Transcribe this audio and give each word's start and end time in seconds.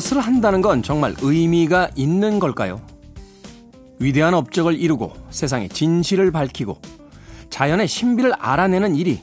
무엇을 0.00 0.20
한다는 0.20 0.62
건 0.62 0.82
정말 0.82 1.14
의미가 1.20 1.90
있는 1.94 2.38
걸까요? 2.38 2.80
위대한 3.98 4.32
업적을 4.32 4.80
이루고 4.80 5.12
세상의 5.28 5.68
진실을 5.68 6.30
밝히고 6.30 6.80
자연의 7.50 7.86
신비를 7.86 8.32
알아내는 8.38 8.94
일이 8.96 9.20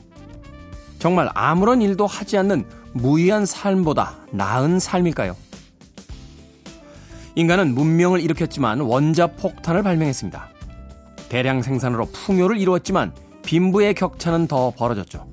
정말 1.00 1.28
아무런 1.34 1.82
일도 1.82 2.06
하지 2.06 2.38
않는 2.38 2.64
무의한 2.92 3.44
삶보다 3.44 4.18
나은 4.30 4.78
삶일까요? 4.78 5.34
인간은 7.34 7.74
문명을 7.74 8.20
일으켰지만 8.20 8.80
원자 8.80 9.26
폭탄을 9.26 9.82
발명했습니다. 9.82 10.48
대량 11.28 11.60
생산으로 11.62 12.06
풍요를 12.06 12.58
이루었지만 12.58 13.12
빈부의 13.42 13.94
격차는 13.94 14.46
더 14.46 14.72
벌어졌죠. 14.76 15.26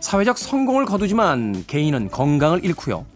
사회적 0.00 0.36
성공을 0.36 0.84
거두지만 0.84 1.64
개인은 1.66 2.10
건강을 2.10 2.64
잃고요. 2.64 3.06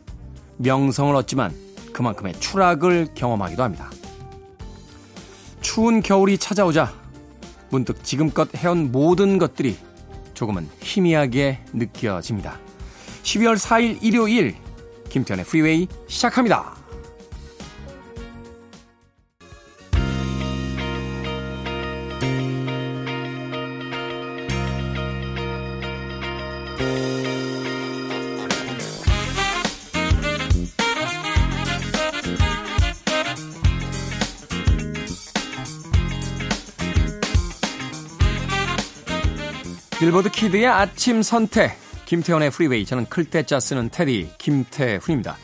명성을 0.61 1.15
얻지만 1.17 1.55
그만큼의 1.93 2.39
추락을 2.39 3.09
경험하기도 3.15 3.63
합니다. 3.63 3.91
추운 5.61 6.03
겨울이 6.03 6.39
찾아오자 6.39 6.93
문득 7.71 8.03
지금껏 8.05 8.49
해온 8.57 8.93
모든 8.93 9.39
것들이 9.39 9.79
조금은 10.35 10.69
희미하게 10.81 11.61
느껴집니다. 11.73 12.59
12월 13.23 13.57
4일 13.57 14.03
일요일 14.03 14.57
김태현의 15.09 15.45
프리웨이 15.45 15.89
시작합니다. 16.09 16.80
빌보드 40.21 40.31
kid의 40.31 40.67
아침 40.67 41.23
선택 41.23 41.79
김태훈의 42.05 42.51
프리웨이 42.51 42.85
저는 42.85 43.07
클 43.07 43.25
때 43.25 43.43
짜 43.43 43.59
쓰는 43.59 43.89
테디 43.91 44.31
김태훈입니다. 44.39 45.37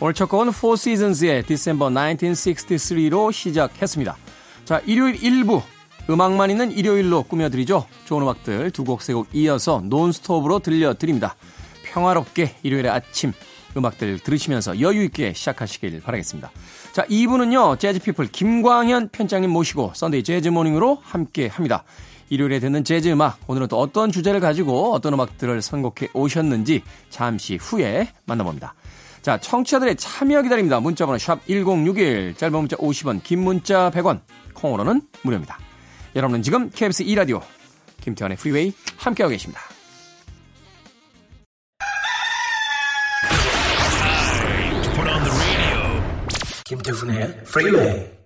오늘 0.00 0.14
첫 0.14 0.28
곡은 0.28 0.48
Four 0.48 0.74
Seasons의 0.74 1.44
December 1.44 1.92
1963로 1.92 3.32
시작했습니다. 3.32 4.16
자 4.64 4.80
일요일 4.86 5.16
1부 5.20 5.62
음악만 6.10 6.50
있는 6.50 6.72
일요일로 6.72 7.24
꾸며드리죠. 7.24 7.86
좋은 8.04 8.22
음악들 8.22 8.70
두 8.72 8.84
곡 8.84 9.02
세곡 9.02 9.28
이어서 9.32 9.82
논스톱으로 9.84 10.58
들려드립니다. 10.58 11.36
평화롭게 11.84 12.56
일요일의 12.62 12.90
아침 12.90 13.32
음악들 13.76 14.18
들으시면서 14.20 14.80
여유 14.80 15.04
있게 15.04 15.34
시작하시길 15.34 16.00
바라겠습니다. 16.00 16.50
자 16.92 17.04
2부는요 17.04 17.78
재즈피플 17.78 18.28
김광현 18.28 19.10
편집장님 19.10 19.50
모시고 19.50 19.92
Sunday 19.94 20.24
재즈 20.24 20.50
morning으로 20.50 20.98
함께 21.02 21.46
합니다. 21.48 21.84
일요일에 22.28 22.58
듣는 22.58 22.84
재즈 22.84 23.08
음악, 23.08 23.38
오늘은 23.46 23.68
또 23.68 23.78
어떤 23.78 24.10
주제를 24.10 24.40
가지고 24.40 24.92
어떤 24.92 25.14
음악들을 25.14 25.62
선곡해 25.62 26.10
오셨는지 26.12 26.82
잠시 27.08 27.56
후에 27.56 28.08
만나봅니다. 28.24 28.74
자, 29.22 29.38
청취자들의 29.38 29.96
참여 29.96 30.42
기다립니다. 30.42 30.80
문자번호 30.80 31.18
샵 31.18 31.44
1061, 31.46 32.34
짧은 32.36 32.58
문자 32.58 32.76
50원, 32.76 33.22
긴 33.22 33.40
문자 33.40 33.90
100원, 33.90 34.20
콩으로는 34.54 35.02
무료입니다. 35.22 35.58
여러분은 36.14 36.42
지금 36.42 36.70
KBS 36.70 37.04
2라디오, 37.04 37.42
김태훈의 38.00 38.36
프리웨이 38.36 38.72
함께하고 38.96 39.30
계십니다. 39.30 39.60
김태훈의 46.64 47.44
프리웨이 47.44 48.25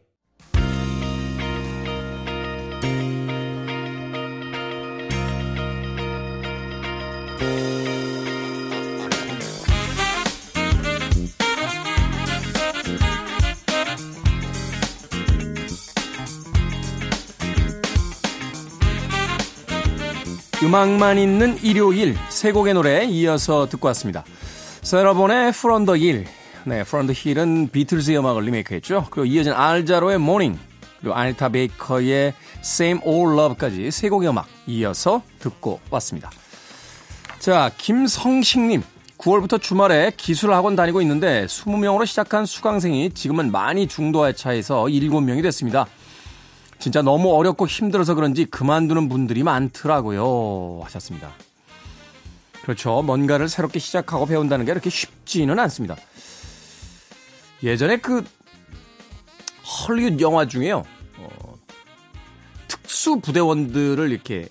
음악만 20.71 21.19
있는 21.19 21.59
일요일 21.65 22.17
세 22.29 22.53
곡의 22.53 22.75
노래 22.75 23.05
이어서 23.05 23.69
듣고 23.69 23.89
왔습니다. 23.89 24.23
세라본의 24.83 25.49
From 25.49 25.85
the 25.85 26.01
Hill. 26.01 26.27
네, 26.65 26.85
the 26.85 27.13
Hill은 27.13 27.71
비틀즈의 27.73 28.17
음악을 28.21 28.45
리메이크했죠. 28.45 29.09
그리고 29.11 29.25
이어진 29.27 29.53
알자로의 29.53 30.15
Morning, 30.19 30.61
그리고 31.01 31.17
아니타 31.17 31.49
베이커의 31.49 32.35
Same 32.61 33.01
Old 33.03 33.33
Love까지 33.37 33.91
세 33.91 34.09
곡의 34.09 34.29
음악 34.29 34.47
이어서 34.69 35.23
듣고 35.41 35.81
왔습니다. 35.91 36.31
자, 37.41 37.73
김성식님. 37.77 38.85
9월부터 39.19 39.61
주말에 39.61 40.13
기술 40.17 40.53
학원 40.55 40.77
다니고 40.77 41.03
있는데 41.03 41.47
20명으로 41.47 42.07
시작한 42.07 42.47
수강생이 42.47 43.11
지금은 43.11 43.51
많이 43.51 43.89
중도에 43.89 44.35
차해서 44.35 44.85
7명이 44.85 45.43
됐습니다. 45.43 45.89
진짜 46.81 47.03
너무 47.03 47.35
어렵고 47.35 47.67
힘들어서 47.67 48.15
그런지 48.15 48.45
그만두는 48.45 49.09
분들이 49.09 49.43
많더라고요. 49.43 50.81
하셨습니다. 50.85 51.31
그렇죠. 52.63 53.03
뭔가를 53.03 53.49
새롭게 53.49 53.79
시작하고 53.79 54.27
배운다는 54.27 54.65
게 54.65 54.73
그렇게 54.73 54.91
쉽지는 54.91 55.59
않습니다. 55.59 55.97
예전에 57.63 57.99
그 57.99 58.25
헐리우드 59.65 60.23
영화 60.23 60.47
중에요. 60.47 60.85
어, 61.19 61.59
특수 62.67 63.21
부대원들을 63.21 64.11
이렇게 64.11 64.49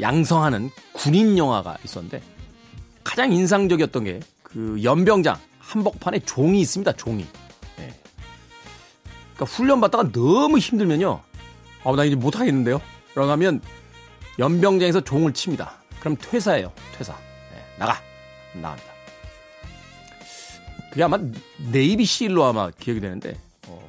양성하는 0.00 0.70
군인 0.92 1.38
영화가 1.38 1.78
있었는데 1.84 2.22
가장 3.02 3.32
인상적이었던 3.32 4.04
게 4.04 4.20
그 4.52 4.78
연병장 4.82 5.38
한복판에 5.58 6.20
종이 6.20 6.60
있습니다. 6.60 6.92
종이. 6.92 7.26
그러니까 9.34 9.44
훈련 9.44 9.80
받다가 9.80 10.10
너무 10.12 10.58
힘들면요. 10.58 11.20
아, 11.84 11.92
나 11.96 12.04
이제 12.04 12.14
못하겠는데요? 12.14 12.80
라고 13.14 13.30
하면 13.32 13.60
연병장에서 14.38 15.02
종을 15.02 15.32
칩니다. 15.32 15.72
그럼 16.00 16.16
퇴사예요. 16.20 16.72
퇴사. 16.96 17.12
네, 17.12 17.64
나가. 17.78 18.00
나갑니다. 18.54 18.92
그게 20.90 21.02
아마 21.02 21.18
네이비 21.70 22.04
실로 22.04 22.44
아마 22.44 22.70
기억이 22.70 23.00
되는데 23.00 23.34
어, 23.66 23.80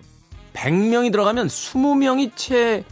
100명이 0.53 1.11
들어가면 1.11 1.47
20명이 1.47 2.31
채 2.35 2.83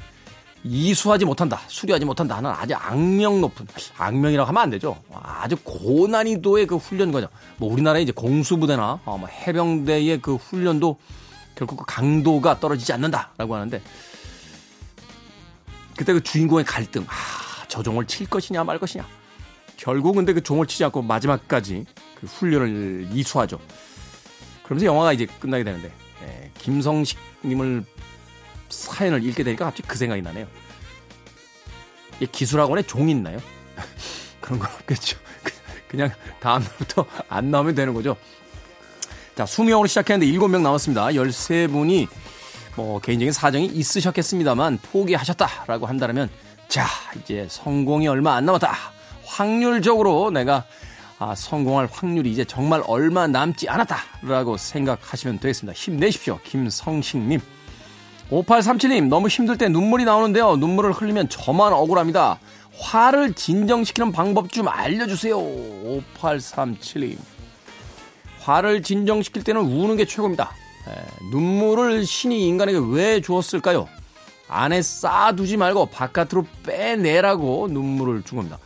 이수하지 0.64 1.26
못한다, 1.26 1.62
수리하지 1.68 2.06
못한다 2.06 2.38
하는 2.38 2.52
아주 2.52 2.76
악명 2.76 3.42
높은 3.42 3.66
악명이라고 3.98 4.48
하면 4.48 4.62
안 4.62 4.70
되죠. 4.70 5.02
아주 5.12 5.56
고난이도의 5.64 6.68
그 6.68 6.76
훈련 6.76 7.12
과정. 7.12 7.30
뭐 7.58 7.72
우리나라의 7.72 8.04
이제 8.04 8.12
공수부대나 8.12 9.00
어, 9.06 9.18
뭐 9.18 9.28
해병대의 9.28 10.22
그 10.22 10.36
훈련도 10.36 10.98
결국 11.56 11.78
그 11.78 11.86
강도가 11.86 12.60
떨어지지 12.60 12.94
않는다라고 12.94 13.56
하는데 13.56 13.82
그때 15.96 16.14
그 16.14 16.24
주인공의 16.24 16.66
갈등 16.66 17.06
아, 17.08 17.66
저 17.68 17.84
종을 17.84 18.08
칠 18.08 18.28
것이냐 18.28 18.64
말 18.64 18.80
것이냐 18.80 19.06
결국 19.78 20.16
근데 20.16 20.34
그 20.34 20.42
종을 20.42 20.68
치지 20.68 20.84
않고 20.86 21.02
마지막까지 21.02 21.86
그 22.20 22.28
훈련을 22.28 23.10
이수하죠. 23.12 23.60
그러면서 24.64 24.86
영화가 24.86 25.14
이제 25.14 25.26
끝나게 25.26 25.64
되는데 25.64 25.92
네, 26.22 26.52
김성식님을 26.60 27.84
사연을 28.70 29.24
읽게 29.24 29.44
되니까 29.44 29.66
갑자기 29.66 29.88
그 29.88 29.98
생각이 29.98 30.22
나네요. 30.22 30.48
기술학원에 32.32 32.84
종 32.84 33.10
있나요? 33.10 33.40
그런 34.40 34.60
건 34.60 34.72
없겠죠. 34.72 35.18
그냥 35.90 36.12
다음부터 36.40 37.06
안 37.28 37.50
나오면 37.50 37.74
되는 37.74 37.94
거죠. 37.94 38.16
자, 39.36 39.46
수명으로 39.46 39.88
시작했는데 39.88 40.32
7명 40.38 40.62
남았습니다. 40.62 41.08
13분이 41.08 42.08
뭐 42.76 43.00
개인적인 43.00 43.32
사정이 43.32 43.68
있으셨겠습니다만 43.68 44.80
포기하셨다라고 44.92 45.86
한다면 45.86 46.30
자, 46.68 46.86
이제 47.22 47.48
성공이 47.50 48.08
얼마 48.08 48.36
안 48.36 48.46
남았다. 48.46 48.72
확률적으로 49.26 50.32
내가 50.32 50.66
아, 51.20 51.36
성공할 51.36 51.88
확률이 51.92 52.32
이제 52.32 52.44
정말 52.44 52.82
얼마 52.88 53.28
남지 53.28 53.70
않았다라고 53.70 54.58
생각하시면 54.58 55.40
되겠습니다. 55.40 55.78
힘내십시오. 55.78 56.40
김성식님. 56.44 57.40
5837님, 58.32 59.08
너무 59.08 59.28
힘들 59.28 59.58
때 59.58 59.68
눈물이 59.68 60.06
나오는데요. 60.06 60.56
눈물을 60.56 60.94
흘리면 60.94 61.30
저만 61.30 61.74
억울합니다. 61.74 62.40
화를 62.80 63.34
진정시키는 63.34 64.12
방법 64.12 64.52
좀 64.52 64.68
알려주세요. 64.68 65.38
5837님. 65.38 67.18
화를 68.42 68.82
진정시킬 68.84 69.44
때는 69.44 69.62
우는 69.62 69.96
게 69.98 70.06
최고입니다. 70.06 70.52
에, 70.88 71.30
눈물을 71.32 72.06
신이 72.06 72.48
인간에게 72.48 72.80
왜 72.92 73.22
주었을까요? 73.22 73.88
안에 74.48 74.82
쌓아두지 74.82 75.58
말고 75.58 75.86
바깥으로 75.88 76.46
빼내라고 76.64 77.68
눈물을 77.70 78.24
준 78.24 78.38
겁니다. 78.38 78.58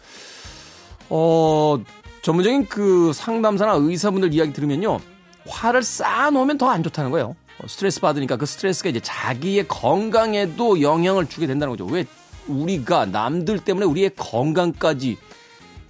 어, 1.10 1.77
전문적인 2.24 2.68
그 2.68 3.12
상담사나 3.13 3.74
의사분들 3.74 4.33
이야기 4.33 4.51
들으면요. 4.54 5.00
화를 5.48 5.83
쌓아놓으면 5.83 6.57
더 6.57 6.69
안 6.69 6.81
좋다는 6.81 7.12
거예요. 7.12 7.36
어, 7.60 7.68
스트레스 7.68 8.00
받으니까 8.01 8.38
그 8.38 8.45
스트레스가 8.45 8.89
이제 8.89 9.00
자기의 9.00 9.68
건강에도 9.68 10.81
영향을 10.81 11.28
주게 11.28 11.45
된다는 11.45 11.71
거죠. 11.74 11.86
왜 11.86 12.06
우리가 12.48 13.06
남들 13.06 13.60
때문에 13.60 13.86
우리의 13.86 14.12
건강까지 14.16 15.18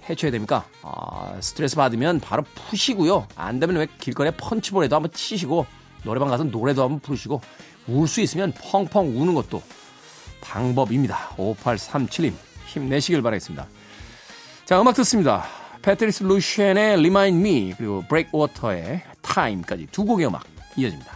해쳐야 0.08 0.30
됩니까? 0.30 0.64
아, 0.82 1.36
스트레스 1.40 1.76
받으면 1.76 2.20
바로 2.20 2.42
푸시고요. 2.54 3.26
안 3.36 3.58
되면 3.60 3.76
왜 3.76 3.86
길거리에 4.00 4.32
펀치볼에도 4.36 4.96
한번 4.96 5.10
치시고 5.12 5.66
노래방 6.04 6.28
가서 6.28 6.44
노래도 6.44 6.82
한번 6.82 7.00
부르시고 7.00 7.40
울 7.88 8.06
수 8.06 8.20
있으면 8.20 8.52
펑펑 8.52 9.20
우는 9.20 9.34
것도 9.34 9.62
방법입니다. 10.40 11.30
5837님 11.36 12.32
힘내시길 12.66 13.22
바라겠습니다. 13.22 13.66
자 14.64 14.80
음악 14.80 14.94
듣습니다. 14.96 15.44
패트리스 15.82 16.22
루시엔의 16.24 16.94
Remind 16.94 17.38
Me 17.48 17.74
그리고 17.76 18.02
브레이크워터의 18.08 19.02
Time까지 19.22 19.86
두 19.92 20.04
곡의 20.04 20.26
음악 20.26 20.44
이어집니다. 20.76 21.15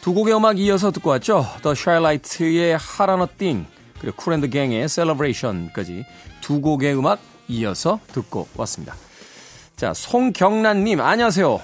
두 0.00 0.14
곡의 0.14 0.34
음악 0.34 0.58
이어서 0.58 0.90
듣고 0.90 1.10
왔죠. 1.10 1.44
Hooked 2.72 3.10
on 3.10 3.20
a 3.20 3.26
Feeling 3.36 3.66
그리고 4.00 4.16
Kool 4.16 4.29
and 4.29 4.38
the 4.38 4.48
Gang의 4.48 4.88
Celebration까지 4.88 6.06
두 6.40 6.62
곡의 6.62 6.96
음악 6.96 7.20
이어서 7.48 8.00
듣고 8.08 8.48
왔습니다. 8.56 8.94
자, 9.76 9.92
송경란님 9.92 11.00
안녕하세요. 11.00 11.60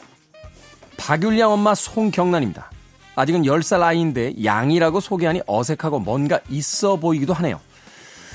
박율량 0.99 1.51
엄마 1.51 1.75
송경란입니다. 1.75 2.71
아직은 3.15 3.43
10살 3.43 3.83
아이인데 3.83 4.35
양이라고 4.45 5.01
소개하니 5.01 5.41
어색하고 5.47 6.01
뭔가 6.01 6.41
있어 6.51 6.97
보이기도 6.97 7.33
하네요. 7.33 7.59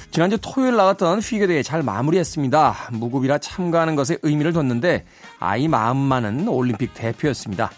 지난주 0.09 0.39
토요일 0.41 0.75
나갔던 0.75 1.19
피겨대회 1.19 1.61
잘 1.61 1.83
마무리했습니다. 1.83 2.89
무급이라 2.93 3.37
참가하는 3.37 3.95
것에 3.95 4.17
의미를 4.23 4.51
뒀는데 4.51 5.05
아이 5.39 5.67
마음만은 5.67 6.47
올림픽 6.47 6.95
대표였습니다. 6.95 7.71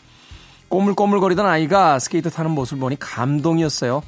꼬물꼬물거리던 0.73 1.45
아이가 1.45 1.99
스케이트 1.99 2.31
타는 2.31 2.49
모습을 2.49 2.79
보니 2.79 2.97
감동이었어요. 2.99 4.01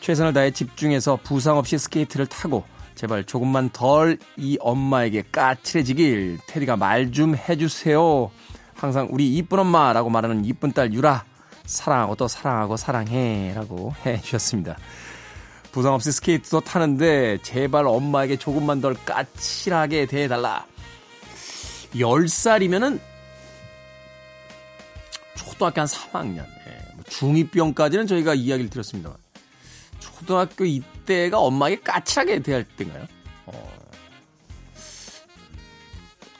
최선을 0.00 0.32
다해 0.34 0.52
집중해서 0.52 1.18
부상 1.24 1.56
없이 1.58 1.78
스케이트를 1.78 2.26
타고 2.26 2.62
제발 2.94 3.24
조금만 3.24 3.70
덜 3.70 4.16
이 4.36 4.56
엄마에게 4.60 5.24
까칠해지길 5.32 6.38
테디가 6.46 6.76
말 6.76 7.10
좀 7.10 7.34
해주세요. 7.34 8.30
항상 8.76 9.08
우리 9.10 9.34
이쁜 9.34 9.58
엄마라고 9.58 10.08
말하는 10.08 10.44
이쁜 10.44 10.70
딸 10.72 10.92
유라 10.94 11.24
사랑하고 11.64 12.14
또 12.14 12.28
사랑하고 12.28 12.76
사랑해 12.76 13.52
라고 13.56 13.92
해주셨습니다. 14.06 14.76
부상 15.72 15.92
없이 15.92 16.12
스케이트도 16.12 16.60
타는데 16.60 17.38
제발 17.42 17.84
엄마에게 17.84 18.36
조금만 18.36 18.80
덜 18.80 18.94
까칠하게 18.94 20.06
대해달라. 20.06 20.66
10살이면은 21.94 23.00
초등학교 25.56 25.80
한 25.80 25.86
3학년, 25.86 26.38
예, 26.40 26.92
뭐 26.94 27.02
중2병까지는 27.04 28.06
저희가 28.06 28.34
이야기를 28.34 28.68
들었습니다. 28.68 29.16
초등학교 29.98 30.66
이때가 30.66 31.38
엄마에게 31.38 31.80
까칠하게 31.80 32.40
대할 32.40 32.64
때인가요? 32.64 33.06
어, 33.46 33.72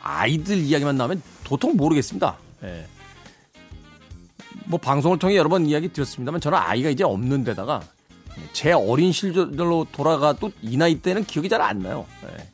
아이들 0.03 0.59
이야기만 0.59 0.97
나오면 0.99 1.23
도통 1.45 1.77
모르겠습니다. 1.77 2.37
예. 2.65 2.87
뭐 4.67 4.79
방송을 4.79 5.19
통해 5.19 5.37
여러 5.37 5.49
번 5.49 5.65
이야기 5.65 5.89
드렸습니다만 5.91 6.41
저는 6.41 6.59
아이가 6.59 6.91
이제 6.91 7.03
없는 7.05 7.45
데다가 7.45 7.83
제 8.53 8.73
어린 8.73 9.13
시절로 9.13 9.87
돌아가도 9.93 10.53
이 10.61 10.77
나이 10.77 11.01
때는 11.01 11.25
기억이 11.25 11.49
잘 11.49 11.63
안 11.63 11.79
나요. 11.79 12.05
네. 12.23 12.49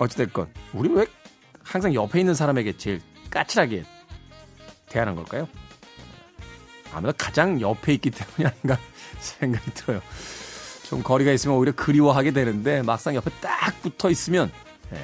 어찌됐건, 0.00 0.48
우리 0.74 0.90
왜 0.90 1.06
항상 1.62 1.94
옆에 1.94 2.20
있는 2.20 2.34
사람에게 2.34 2.76
제일 2.76 3.00
까칠하게 3.30 3.84
대하는 4.90 5.14
걸까요? 5.14 5.48
아무래도 6.92 7.16
가장 7.16 7.60
옆에 7.60 7.94
있기 7.94 8.10
때문이 8.10 8.46
아닌가 8.46 8.78
생각이 9.20 9.70
들어요. 9.72 10.02
좀 10.84 11.02
거리가 11.02 11.30
있으면 11.32 11.56
오히려 11.56 11.72
그리워하게 11.72 12.32
되는데 12.32 12.82
막상 12.82 13.14
옆에 13.14 13.30
딱 13.40 13.80
붙어 13.80 14.10
있으면 14.10 14.50
네. 14.90 15.00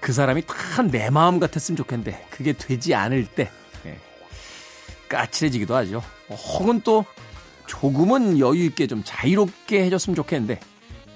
그 0.00 0.12
사람이 0.12 0.42
다 0.46 0.82
내 0.82 1.08
마음 1.10 1.40
같았으면 1.40 1.76
좋겠는데 1.78 2.26
그게 2.30 2.52
되지 2.52 2.94
않을 2.94 3.26
때 3.26 3.50
네. 3.82 3.98
까칠해지기도 5.08 5.74
하죠. 5.74 6.02
혹은 6.28 6.82
또 6.82 7.06
조금은 7.66 8.38
여유 8.38 8.64
있게 8.66 8.86
좀 8.86 9.02
자유롭게 9.04 9.82
해줬으면 9.84 10.14
좋겠는데 10.14 10.60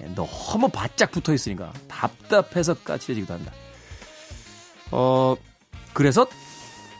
예, 0.01 0.05
너무 0.15 0.67
바짝 0.69 1.11
붙어 1.11 1.33
있으니까 1.33 1.71
답답해서 1.87 2.73
까칠해지기도 2.73 3.33
한다. 3.35 3.51
어 4.89 5.35
그래서 5.93 6.25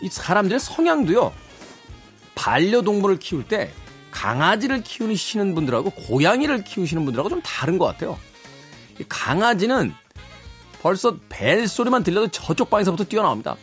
이 0.01 0.09
사람들의 0.09 0.59
성향도요 0.59 1.31
반려동물을 2.35 3.19
키울 3.19 3.47
때 3.47 3.71
강아지를 4.11 4.83
키우시는 4.83 5.55
분들하고 5.55 5.91
고양이를 5.91 6.63
키우시는 6.63 7.05
분들하고 7.05 7.29
좀 7.29 7.41
다른 7.41 7.77
것 7.77 7.85
같아요. 7.85 8.17
강아지는 9.07 9.93
벌써 10.81 11.15
벨 11.29 11.67
소리만 11.67 12.03
들려도 12.03 12.27
저쪽 12.29 12.69
방에서부터 12.69 13.03
뛰어나옵니다. 13.05 13.55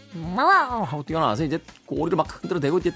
하고 0.85 1.03
뛰어나와서 1.03 1.45
이제 1.45 1.59
꼬리를 1.87 2.17
막 2.17 2.27
흔들어 2.31 2.61
대고 2.61 2.79
이제 2.79 2.93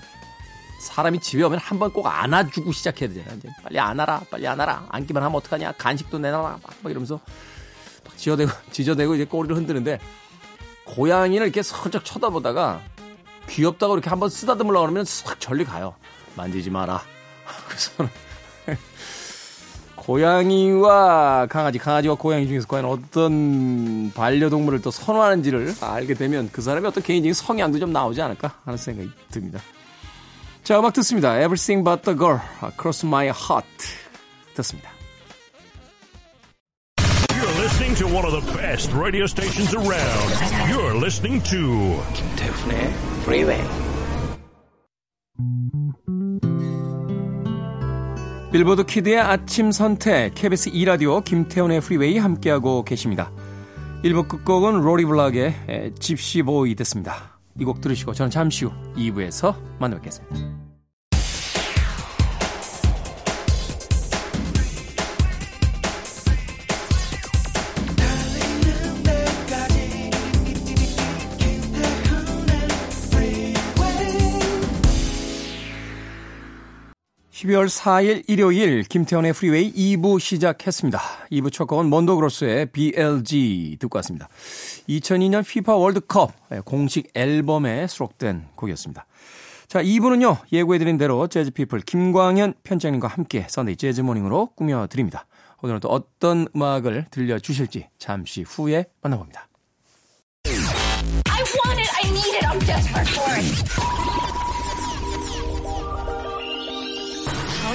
사람이 0.81 1.21
집에 1.21 1.43
오면 1.45 1.59
한 1.59 1.79
번 1.79 1.93
꼭 1.93 2.07
안아주고 2.07 2.73
시작해야 2.73 3.09
되잖아요. 3.09 3.37
이제 3.39 3.49
빨리 3.63 3.79
안아라, 3.79 4.23
빨리 4.31 4.47
안아라. 4.49 4.87
안기만 4.89 5.23
하면 5.23 5.37
어떡하냐. 5.37 5.73
간식도 5.73 6.19
내놔라. 6.19 6.43
막, 6.43 6.61
막 6.83 6.91
이러면서 6.91 7.21
막 8.05 8.17
지어대고, 8.17 8.51
지저대고 8.73 9.15
이제 9.17 9.25
꼬리를 9.25 9.55
흔드는데 9.57 10.01
고양이는 10.87 11.45
이렇게 11.47 11.63
슬쩍 11.63 12.05
쳐다보다가 12.05 12.81
귀엽다고 13.53 13.95
이렇게 13.95 14.09
한번 14.09 14.31
쓰다듬으려고 14.31 14.87
그러면 14.87 15.05
싹 15.05 15.39
절리 15.39 15.65
가요. 15.65 15.95
만지지 16.37 16.71
마라. 16.71 17.03
그래서 17.69 18.09
고양이와 19.97 21.47
강아지, 21.47 21.79
강아지와 21.79 22.17
고양이 22.17 22.49
중에서 22.49 22.67
과연 22.67 22.87
어떤 22.87 24.11
반려동물을 24.15 24.83
또 24.83 24.91
선호하는지를 24.91 25.77
알게 25.81 26.15
되면 26.15 26.49
그 26.51 26.61
사람의 26.61 26.89
어떤 26.89 27.05
개인적인 27.05 27.35
성향도 27.35 27.79
좀 27.79 27.93
나오지 27.93 28.21
않을까 28.21 28.59
하는 28.65 28.77
생각이 28.77 29.11
듭니다. 29.31 29.61
자, 30.65 30.79
음악 30.79 30.93
듣습니다. 30.95 31.37
Everything 31.37 31.85
But 31.85 32.03
The 32.03 32.19
Girl, 32.19 32.41
Across 32.65 33.07
My 33.07 33.27
Heart 33.27 33.69
듣습니다. 34.55 34.91
You're 37.31 37.61
listening 37.61 37.95
to 37.99 38.07
one 38.07 38.25
of 38.25 38.33
the 38.33 38.57
best 38.57 38.93
radio 38.97 39.25
stations 39.27 39.75
around. 39.75 40.71
You're 40.71 40.97
listening 40.97 41.43
to 41.51 42.03
김태훈의 42.15 43.12
Freeway. 43.23 43.62
빌보드 48.52 48.85
키드의 48.85 49.19
아침 49.19 49.73
선택, 49.73 50.35
KBS 50.35 50.71
2 50.73 50.85
라디오 50.85 51.21
김태훈의 51.23 51.81
Freeway 51.81 52.19
함께하고 52.19 52.85
계십니다. 52.85 53.33
1부 54.05 54.29
끝곡은 54.29 54.81
로리 54.83 55.05
블락의 55.07 55.95
Gypsy 55.99 56.46
Boy 56.46 56.75
됐습니다. 56.75 57.38
이 57.59 57.64
곡 57.64 57.81
들으시고 57.81 58.12
저는 58.14 58.31
잠시 58.31 58.64
후 58.64 58.73
2부에서 58.97 59.55
만나 59.79 59.97
뵙겠습니다. 59.97 60.62
(12월 77.43 77.67
4일) 77.67 78.23
일요일 78.29 78.83
김태훈의 78.85 79.33
Freeway 79.33 79.73
2부 79.73 80.21
시작했습니다. 80.21 81.01
2부 81.33 81.53
첫 81.53 81.67
곡은 81.67 81.87
몬도 81.87 82.15
그로소의 82.15 82.67
BLZ 82.67 83.79
듣고 83.81 83.99
왔습니다. 83.99 84.29
2002년 84.89 85.47
피파 85.47 85.75
월드컵 85.75 86.33
공식 86.65 87.11
앨범에 87.15 87.87
수록된 87.89 88.47
곡이었습니다. 88.55 89.07
자, 89.67 89.83
2부는요, 89.83 90.39
예고해드린 90.53 90.99
대로 90.99 91.27
재즈피플 91.27 91.81
김광현 91.81 92.55
편집장님과 92.62 93.09
함께 93.09 93.47
Sunday 93.49 93.77
재즈 93.77 94.03
Morning으로 94.03 94.51
꾸며드립니다. 94.55 95.27
오늘은 95.63 95.81
또 95.81 95.89
어떤 95.89 96.47
음악을 96.55 97.07
들려주실지 97.11 97.89
잠시 97.99 98.43
후에 98.43 98.85
만나봅니다. 99.01 99.49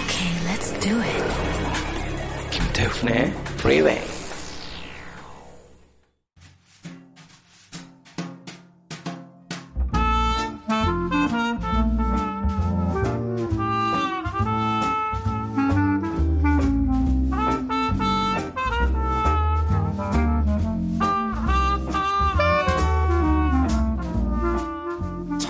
Okay, 0.07 0.31
let's 0.47 0.71
do 0.81 1.01
it. 1.01 2.51
김태훈의 2.51 3.33
Freeway. 3.59 4.16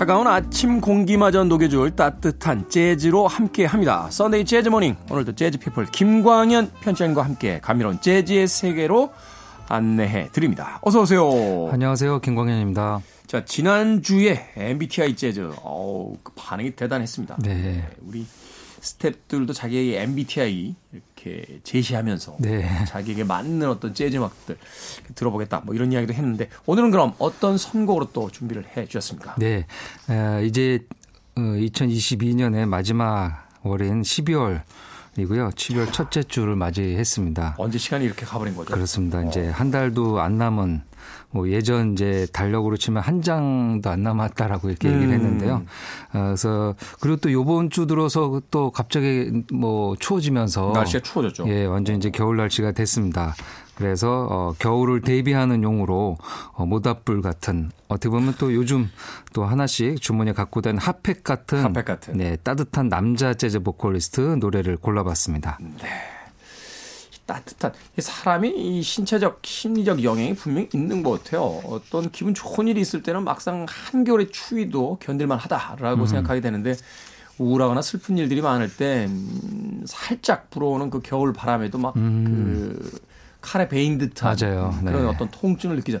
차가운 0.08 0.26
아침 0.26 0.80
공기마저 0.80 1.44
녹여줄 1.44 1.94
따뜻한 1.94 2.70
재즈로 2.70 3.26
함께 3.26 3.66
합니다. 3.66 4.08
Sunday 4.10 4.46
재즈 4.46 4.70
Morning. 4.70 4.96
오늘도 5.10 5.34
재즈 5.34 5.58
피플 5.58 5.84
김광현 5.84 6.70
편집장과 6.80 7.22
함께 7.22 7.60
감미로운 7.60 8.00
재즈의 8.00 8.48
세계로 8.48 9.12
안내해 9.68 10.30
드립니다. 10.32 10.78
어서 10.80 11.02
오세요. 11.02 11.68
안녕하세요. 11.70 12.20
김광현입니다. 12.22 13.02
자, 13.26 13.44
지난 13.44 14.02
주에 14.02 14.48
MBTI 14.56 15.14
재즈. 15.14 15.52
어우, 15.62 16.16
그 16.22 16.32
반응이 16.34 16.70
대단했습니다. 16.70 17.36
네. 17.42 17.86
우리 18.00 18.24
스탭들도 18.80 19.52
자기의 19.52 20.02
MBTI 20.04 20.74
이렇게 21.18 21.60
제시하면서 21.64 22.36
네. 22.40 22.68
자기에게 22.86 23.24
맞는 23.24 23.68
어떤 23.68 23.94
재즈 23.94 24.16
음악들 24.16 24.56
들어보겠다 25.14 25.62
뭐 25.64 25.74
이런 25.74 25.92
이야기도 25.92 26.12
했는데 26.14 26.48
오늘은 26.66 26.90
그럼 26.90 27.12
어떤 27.18 27.58
선곡으로 27.58 28.10
또 28.12 28.30
준비를 28.30 28.64
해 28.76 28.86
주셨습니까? 28.86 29.34
네. 29.38 29.66
이제 30.44 30.80
2022년의 31.36 32.62
어, 32.62 32.66
마지막 32.66 33.48
월인 33.62 34.02
12월 34.02 34.62
이고요. 35.18 35.50
7월 35.50 35.92
첫째 35.92 36.22
주를 36.22 36.54
맞이했습니다. 36.56 37.56
언제 37.58 37.78
시간이 37.78 38.04
이렇게 38.04 38.24
가버린 38.24 38.54
거죠? 38.54 38.72
그렇습니다. 38.74 39.22
이제 39.22 39.48
어. 39.48 39.52
한 39.52 39.70
달도 39.70 40.20
안 40.20 40.38
남은 40.38 40.82
뭐 41.30 41.48
예전 41.50 41.92
이제 41.92 42.26
달력으로 42.32 42.76
치면 42.76 43.02
한 43.02 43.20
장도 43.20 43.90
안 43.90 44.02
남았다라고 44.02 44.70
이렇게 44.70 44.88
얘기를 44.88 45.08
음. 45.08 45.12
했는데요. 45.12 45.54
어, 46.14 46.24
그래서 46.24 46.74
그리고 47.00 47.16
또 47.16 47.32
요번 47.32 47.68
주 47.70 47.86
들어서 47.86 48.40
또 48.50 48.70
갑자기 48.70 49.42
뭐 49.52 49.94
추워지면서 49.96 50.72
날씨가 50.74 51.02
추워졌죠. 51.02 51.48
예, 51.48 51.64
완전 51.66 51.96
이제 51.96 52.10
겨울 52.10 52.36
날씨가 52.36 52.72
됐습니다. 52.72 53.34
그래서 53.78 54.26
어, 54.28 54.54
겨울을 54.58 55.02
대비하는 55.02 55.62
용으로 55.62 56.18
어, 56.54 56.66
모닥불 56.66 57.22
같은 57.22 57.70
어떻게 57.86 58.08
보면 58.08 58.34
또 58.36 58.52
요즘 58.52 58.90
또 59.32 59.44
하나씩 59.44 60.00
주머니에 60.00 60.32
갖고 60.32 60.60
다니는 60.60 60.82
핫팩 60.82 61.22
같은, 61.22 61.62
핫팩 61.62 61.84
같은. 61.84 62.16
네, 62.16 62.34
따뜻한 62.42 62.88
남자 62.88 63.34
재즈 63.34 63.60
보컬리스트 63.60 64.20
노래를 64.20 64.78
골라봤습니다. 64.78 65.58
네. 65.60 65.88
따뜻한 67.24 67.72
사람이 67.96 68.48
이 68.48 68.82
신체적 68.82 69.42
심리적 69.44 70.02
영향이 70.02 70.34
분명히 70.34 70.68
있는 70.74 71.04
것 71.04 71.22
같아요. 71.22 71.60
어떤 71.66 72.10
기분 72.10 72.34
좋은 72.34 72.66
일이 72.66 72.80
있을 72.80 73.04
때는 73.04 73.22
막상 73.22 73.64
한겨울의 73.68 74.32
추위도 74.32 74.98
견딜만 75.00 75.38
하다라고 75.38 76.00
음. 76.00 76.06
생각하게 76.06 76.40
되는데 76.40 76.74
우울하거나 77.38 77.80
슬픈 77.82 78.18
일들이 78.18 78.42
많을 78.42 78.74
때 78.74 79.06
음, 79.08 79.84
살짝 79.86 80.50
불어오는 80.50 80.90
그 80.90 81.00
겨울 81.00 81.32
바람에도 81.32 81.78
막그 81.78 81.98
음. 82.00 82.90
그 83.48 83.52
칼에 83.52 83.68
베인 83.68 83.96
듯한 83.98 84.36
맞아요. 84.38 84.78
네. 84.82 84.92
그런 84.92 85.08
어떤 85.08 85.28
통증을 85.30 85.76
느끼죠. 85.76 86.00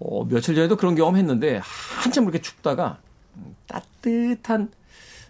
어, 0.00 0.24
며칠 0.24 0.54
전에도 0.54 0.76
그런 0.76 0.94
경험했는데 0.94 1.60
한참 1.62 2.24
그렇게 2.24 2.40
춥다가 2.40 2.98
따뜻한 3.66 4.70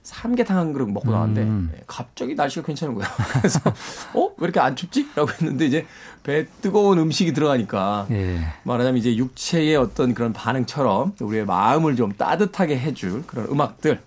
삼계탕 0.02 0.56
한 0.56 0.72
그릇 0.72 0.86
먹고 0.86 1.10
나왔는데 1.10 1.42
음. 1.42 1.70
예, 1.74 1.82
갑자기 1.86 2.34
날씨가 2.34 2.64
괜찮은 2.64 2.94
거야. 2.94 3.06
그래서 3.40 3.60
어? 4.14 4.28
왜 4.38 4.44
이렇게 4.44 4.60
안 4.60 4.76
춥지? 4.76 5.08
라고 5.14 5.30
했는데 5.30 5.66
이제 5.66 5.86
배 6.22 6.46
뜨거운 6.62 6.98
음식이 6.98 7.32
들어가니까 7.32 8.06
예. 8.10 8.40
말하자면 8.62 8.98
이제 8.98 9.16
육체의 9.16 9.76
어떤 9.76 10.14
그런 10.14 10.32
반응처럼 10.32 11.14
우리의 11.20 11.44
마음을 11.44 11.96
좀 11.96 12.12
따뜻하게 12.12 12.78
해줄 12.78 13.26
그런 13.26 13.46
음악들 13.46 14.00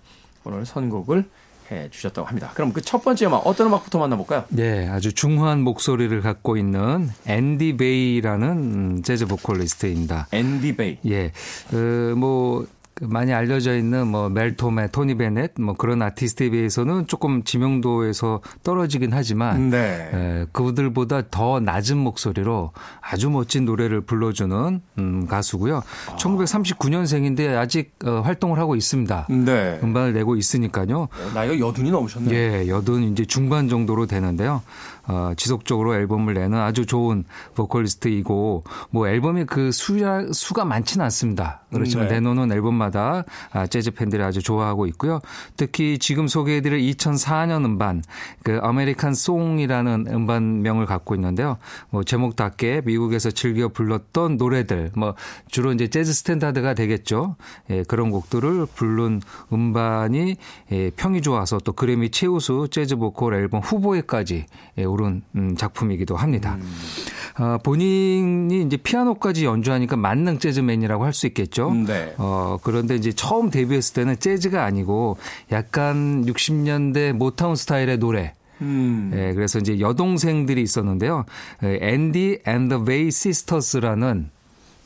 오늘 0.44 0.66
선곡을 0.66 1.28
해 1.72 1.88
주셨다고 1.90 2.28
합니다. 2.28 2.50
그럼 2.54 2.72
그 2.72 2.82
첫 2.82 3.02
번째 3.02 3.26
음악 3.26 3.46
어떤 3.46 3.68
음악부터 3.68 3.98
만나볼까요? 3.98 4.44
네, 4.48 4.86
아주 4.88 5.12
중후한 5.14 5.60
목소리를 5.62 6.20
갖고 6.20 6.56
있는 6.56 7.08
앤디 7.26 7.76
베이라는 7.78 9.02
재즈 9.02 9.26
보컬리스트입니다. 9.26 10.26
앤디 10.32 10.76
베이. 10.76 10.98
예, 11.06 11.32
그뭐 11.70 12.60
그 12.60 12.68
많이 13.00 13.32
알려져 13.32 13.76
있는 13.76 14.06
뭐 14.08 14.28
멜 14.28 14.50
토메, 14.50 14.88
토니 14.88 15.16
베넷 15.16 15.52
뭐 15.58 15.74
그런 15.74 16.02
아티스트에 16.02 16.50
비해서는 16.50 17.06
조금 17.06 17.42
지명도에서 17.42 18.40
떨어지긴 18.62 19.12
하지만 19.12 19.70
네. 19.70 20.10
에, 20.12 20.46
그들보다 20.52 21.22
더 21.30 21.58
낮은 21.60 21.96
목소리로 21.98 22.72
아주 23.00 23.30
멋진 23.30 23.64
노래를 23.64 24.02
불러주는 24.02 24.80
음, 24.98 25.26
가수고요. 25.26 25.78
아. 25.78 26.16
1939년생인데 26.16 27.56
아직 27.56 27.94
어, 28.04 28.20
활동을 28.20 28.58
하고 28.58 28.76
있습니다. 28.76 29.26
네. 29.30 29.80
음반을 29.82 30.12
내고 30.12 30.36
있으니까요. 30.36 31.02
어, 31.02 31.08
나이가 31.34 31.58
여든이 31.58 31.90
넘으셨네요. 31.90 32.34
예, 32.34 32.68
여든 32.68 33.12
이제 33.12 33.24
중반 33.24 33.68
정도로 33.68 34.06
되는데요. 34.06 34.62
어, 35.06 35.32
지속적으로 35.36 35.94
앨범을 35.94 36.34
내는 36.34 36.58
아주 36.58 36.86
좋은 36.86 37.24
보컬리스트이고 37.54 38.64
뭐 38.90 39.08
앨범이 39.08 39.46
그 39.46 39.72
수야, 39.72 40.24
수가 40.30 40.64
많지는 40.64 41.04
않습니다. 41.04 41.61
그렇지만 41.72 42.08
네. 42.08 42.14
내놓는 42.14 42.52
앨범마다 42.52 43.24
아, 43.52 43.66
재즈 43.66 43.92
팬들이 43.92 44.22
아주 44.22 44.42
좋아하고 44.42 44.86
있고요. 44.88 45.20
특히 45.56 45.98
지금 45.98 46.28
소개해드릴 46.28 46.80
2004년 46.92 47.64
음반 47.64 48.02
그 48.42 48.58
American 48.62 49.14
Song이라는 49.14 50.06
음반명을 50.08 50.86
갖고 50.86 51.14
있는데요. 51.14 51.58
뭐 51.90 52.04
제목답게 52.04 52.82
미국에서 52.84 53.30
즐겨 53.30 53.68
불렀던 53.68 54.36
노래들 54.36 54.90
뭐 54.96 55.14
주로 55.48 55.72
이제 55.72 55.88
재즈 55.88 56.12
스탠다드가 56.12 56.74
되겠죠. 56.74 57.36
예, 57.70 57.82
그런 57.84 58.10
곡들을 58.10 58.66
부른 58.74 59.20
음반이 59.52 60.36
예, 60.72 60.90
평이 60.90 61.22
좋아서 61.22 61.58
또 61.58 61.72
그래미 61.72 62.10
최우수 62.10 62.68
재즈 62.70 62.96
보컬 62.96 63.34
앨범 63.34 63.60
후보에까지 63.60 64.46
예, 64.78 64.84
오른 64.84 65.22
음, 65.36 65.56
작품이기도 65.56 66.16
합니다. 66.16 66.58
음. 66.60 67.42
어, 67.42 67.58
본인이 67.62 68.62
이제 68.62 68.76
피아노까지 68.76 69.46
연주하니까 69.46 69.96
만능 69.96 70.38
재즈맨이라고 70.38 71.04
할 71.04 71.12
수 71.12 71.26
있겠죠. 71.26 71.61
음, 71.70 71.84
네. 71.84 72.14
어, 72.18 72.58
그런데 72.62 72.96
이제 72.96 73.12
처음 73.12 73.50
데뷔했을 73.50 73.94
때는 73.94 74.18
재즈가 74.18 74.64
아니고 74.64 75.16
약간 75.50 76.24
60년대 76.26 77.12
모타운 77.12 77.56
스타일의 77.56 77.98
노래 77.98 78.34
음. 78.60 79.10
예, 79.14 79.34
그래서 79.34 79.58
이제 79.58 79.80
여동생들이 79.80 80.62
있었는데요. 80.62 81.24
Andy 81.62 82.40
and 82.46 82.62
the 82.62 82.78
Bey 82.78 83.10
Sisters라는 83.10 84.30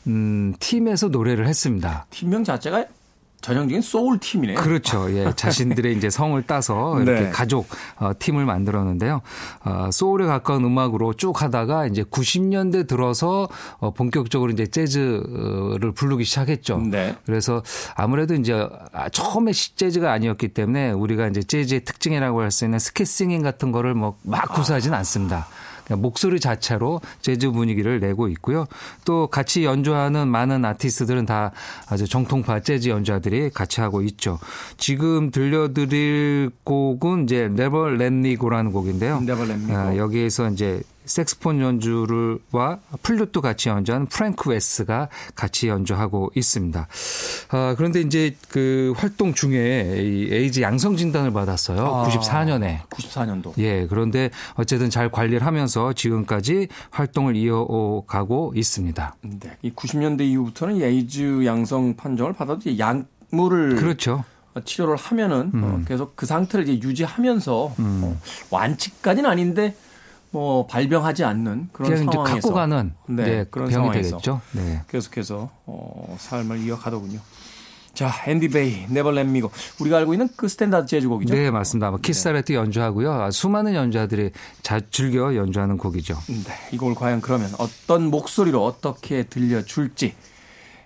음, 0.07 0.55
팀에서 0.59 1.09
노래를 1.09 1.47
했습니다. 1.47 2.07
팀명 2.11 2.45
자체가 2.45 2.87
전형적인 3.47 3.81
소울 3.81 4.19
팀이네요. 4.19 4.57
그렇죠. 4.59 5.09
예. 5.17 5.33
자신들의 5.37 5.97
이제 5.97 6.11
성을 6.11 6.41
따서 6.43 6.99
이렇게 7.03 7.21
네. 7.27 7.31
가족 7.31 7.69
어, 7.97 8.11
팀을 8.19 8.45
만들었는데요. 8.45 9.23
어, 9.65 9.89
소울에 9.93 10.27
가까운 10.27 10.65
음악으로 10.65 11.15
쭉 11.15 11.41
하다가 11.41 11.87
이제 11.87 12.03
90년대 12.03 12.89
들어서 12.89 13.49
어, 13.79 13.93
본격적으로 13.93 14.51
이제 14.51 14.67
재즈를 14.67 15.93
부르기 15.95 16.25
시작했죠. 16.25 16.79
네. 16.79 17.15
그래서 17.25 17.63
아무래도 17.95 18.35
이제 18.35 18.69
아, 18.93 19.09
처음에 19.11 19.53
재즈가 19.53 20.11
아니었기 20.13 20.49
때문에 20.49 20.91
우리가 20.91 21.29
이제 21.29 21.41
재즈의 21.43 21.85
특징이라고 21.85 22.41
할 22.41 22.51
수 22.51 22.65
있는 22.65 22.79
스케싱잉 22.79 23.43
같은 23.43 23.71
거를 23.71 23.95
뭐 23.95 24.17
막 24.23 24.53
구사하진 24.55 24.93
않습니다. 24.95 25.47
목소리 25.95 26.41
자체로 26.41 27.01
재즈 27.21 27.51
분위기를 27.51 28.01
내고 28.01 28.29
있고요. 28.29 28.67
또 29.05 29.29
같이 29.29 29.65
연주하는 29.65 30.29
많은 30.29 30.65
아티스트들은 30.65 31.27
다 31.27 31.53
아주 31.89 32.09
정통파 32.09 32.61
재즈 32.61 32.89
연주자들이 32.89 33.51
같이 33.51 33.81
하고 33.81 34.03
있죠. 34.03 34.39
지금 34.77 35.31
들려드릴 35.31 36.51
곡은 36.65 37.25
이제 37.25 37.43
Never 37.45 37.95
Let 37.95 38.15
Me 38.15 38.37
Go라는 38.37 38.73
곡인데요. 38.73 39.21
아, 39.77 39.97
여기에서 39.97 40.51
이제 40.51 40.83
색스폰 41.07 41.61
연주를와 41.61 42.79
플루트 43.03 43.41
같이 43.41 43.69
연주한 43.69 44.07
프랭크 44.07 44.51
웨스가 44.51 45.09
같이 45.35 45.69
연주하고 45.69 46.31
있습니다. 46.35 46.89
아, 47.51 47.75
그런데 47.77 48.01
이제 48.01 48.37
그 48.49 48.93
활동 48.97 49.35
중에 49.35 49.97
이 49.99 50.29
에이즈 50.33 50.61
양성 50.61 50.97
진단을 50.97 51.33
받았어요. 51.33 51.85
아, 51.85 52.09
94년에. 52.09 52.89
94년도. 52.89 53.55
예. 53.59 53.87
그런데 53.87 54.31
어쨌든 54.55 54.91
잘 54.91 55.11
관리를 55.11 55.47
하면서 55.47 55.93
지금까지 55.93 56.69
활동을 56.91 57.37
이어가고 57.37 58.53
있습니다. 58.57 59.17
네. 59.23 59.57
이 59.63 59.71
90년대 59.73 60.23
이후부터는 60.23 60.83
에이즈 60.83 61.45
양성 61.47 61.97
판정을 61.97 62.33
받아도 62.33 62.77
약물을 62.79 63.77
그렇죠. 63.77 64.25
치료를 64.65 64.97
하면은 64.97 65.51
어, 65.55 65.77
음. 65.77 65.85
계속 65.87 66.17
그 66.17 66.27
상태를 66.27 66.69
이제 66.69 66.89
유지하면서 66.89 67.75
어, 67.79 68.21
완치까지는 68.51 69.29
아닌데 69.29 69.75
뭐 70.37 70.67
발병하지 70.67 71.25
않는 71.25 71.71
그런 71.73 71.97
상황에서 71.97 72.35
갖고 72.35 72.53
가는 72.53 72.93
네, 73.07 73.25
네, 73.25 73.45
그런 73.51 73.71
병이 73.71 73.73
상황에서 73.73 74.11
되겠죠. 74.19 74.43
네. 74.53 74.83
계속해서 74.87 75.49
어, 75.65 76.17
삶을 76.19 76.59
이어가더군요. 76.59 77.21
자, 77.95 78.13
앤디 78.27 78.49
베이, 78.49 78.83
Never 78.91 79.19
Let 79.19 79.31
Me 79.31 79.41
Go. 79.41 79.51
우리가 79.81 79.97
알고 79.97 80.13
있는 80.13 80.29
그 80.37 80.47
스탠다드 80.49 80.89
재즈곡이죠. 80.89 81.35
네, 81.35 81.51
맞습니다. 81.51 81.89
뭐 81.89 81.99
키스 81.99 82.26
자렛 82.26 82.53
연주하고요. 82.53 83.11
아, 83.11 83.31
수많은 83.31 83.73
연주자들이 83.75 84.33
자, 84.61 84.79
즐겨 84.91 85.35
연주하는 85.35 85.79
곡이죠. 85.79 86.19
네, 86.27 86.53
이 86.71 86.77
곡을 86.77 86.95
과연 86.97 87.23
그러면 87.23 87.51
어떤 87.57 88.11
목소리로 88.11 88.63
어떻게 88.63 89.23
들려줄지 89.23 90.15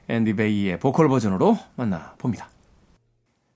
앤디 0.07 0.37
베이의 0.37 0.79
보컬 0.79 1.09
버전으로 1.09 1.59
만나봅니다. 1.75 2.49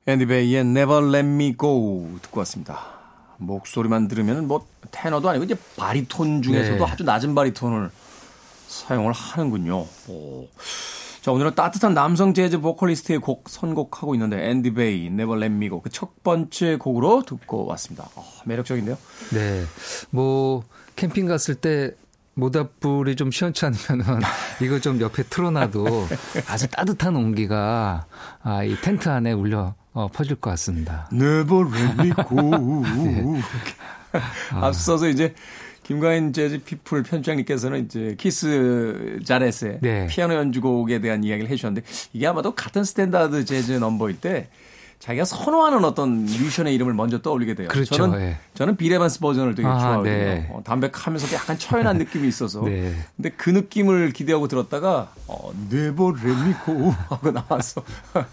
앤디 0.08 0.26
베이의 0.26 0.62
Never 0.62 1.06
Let 1.06 1.28
Me 1.28 1.56
Go 1.56 2.18
듣고 2.20 2.40
왔습니다. 2.40 2.93
목소리만 3.46 4.08
들으면 4.08 4.46
뭐 4.48 4.66
테너도 4.90 5.28
아니고 5.28 5.44
이제 5.44 5.56
바리톤 5.76 6.42
중에서도 6.42 6.84
네. 6.84 6.92
아주 6.92 7.04
낮은 7.04 7.34
바리톤을 7.34 7.90
사용을 8.68 9.12
하는군요. 9.12 9.86
오. 10.08 10.48
자, 11.20 11.32
오늘은 11.32 11.54
따뜻한 11.54 11.94
남성 11.94 12.34
재즈 12.34 12.60
보컬리스트의 12.60 13.18
곡 13.18 13.48
선곡하고 13.48 14.14
있는데 14.14 14.50
앤디 14.50 14.74
베이, 14.74 15.06
Never 15.06 15.40
Let 15.40 15.54
Me 15.54 15.70
Go 15.70 15.80
그첫 15.80 16.22
번째 16.22 16.76
곡으로 16.76 17.22
듣고 17.22 17.64
왔습니다. 17.64 18.10
어, 18.14 18.24
매력적인데요. 18.44 18.98
네. 19.32 19.64
뭐 20.10 20.64
캠핑 20.96 21.26
갔을 21.26 21.54
때 21.54 21.92
모닥불이 22.34 23.16
좀 23.16 23.30
시원치 23.30 23.64
않으면은 23.66 24.20
이거 24.60 24.78
좀 24.80 25.00
옆에 25.00 25.22
틀어놔도 25.24 25.86
아주 26.48 26.68
따뜻한 26.68 27.16
온기가 27.16 28.06
아, 28.42 28.64
이 28.64 28.76
텐트 28.80 29.08
안에 29.08 29.32
울려 29.32 29.74
어, 29.92 30.08
퍼질 30.08 30.36
것 30.36 30.50
같습니다. 30.50 31.08
Never 31.12 31.68
let 31.72 32.02
me 32.02 32.12
go. 32.28 32.82
네. 33.04 33.40
앞서서 34.50 35.08
이제 35.08 35.34
김광현 35.84 36.32
재즈 36.32 36.62
피플 36.64 37.02
편집장님께서는 37.02 37.84
이제 37.84 38.16
키스 38.18 39.20
자렛의 39.24 39.78
네. 39.82 40.06
피아노 40.06 40.34
연주곡에 40.34 41.00
대한 41.00 41.22
이야기를 41.22 41.50
해주셨는데 41.50 41.86
이게 42.12 42.26
아마도 42.26 42.54
같은 42.54 42.84
스탠다드 42.84 43.44
재즈 43.44 43.72
넘버일 43.72 44.20
때 44.20 44.48
자기가 45.04 45.26
선호하는 45.26 45.84
어떤 45.84 46.24
뮤지션의 46.24 46.74
이름을 46.76 46.94
먼저 46.94 47.20
떠올리게 47.20 47.52
돼요. 47.52 47.68
그렇죠. 47.68 47.94
저는 47.94 48.20
예. 48.20 48.38
저는 48.54 48.76
빌 48.76 48.89
에반스 48.89 49.20
버전을 49.20 49.54
되게 49.54 49.68
아, 49.68 49.78
좋아하거든요. 49.78 50.14
네. 50.14 50.48
어, 50.50 50.62
담백하면서도 50.64 51.34
약간 51.34 51.58
처연한 51.58 51.98
느낌이 51.98 52.26
있어서. 52.26 52.62
네. 52.64 52.94
근데 53.14 53.28
그 53.36 53.50
느낌을 53.50 54.14
기대하고 54.14 54.48
들었다가 54.48 55.12
어, 55.26 55.52
Go 55.68 56.90
하고 56.90 57.30
나와서 57.32 57.84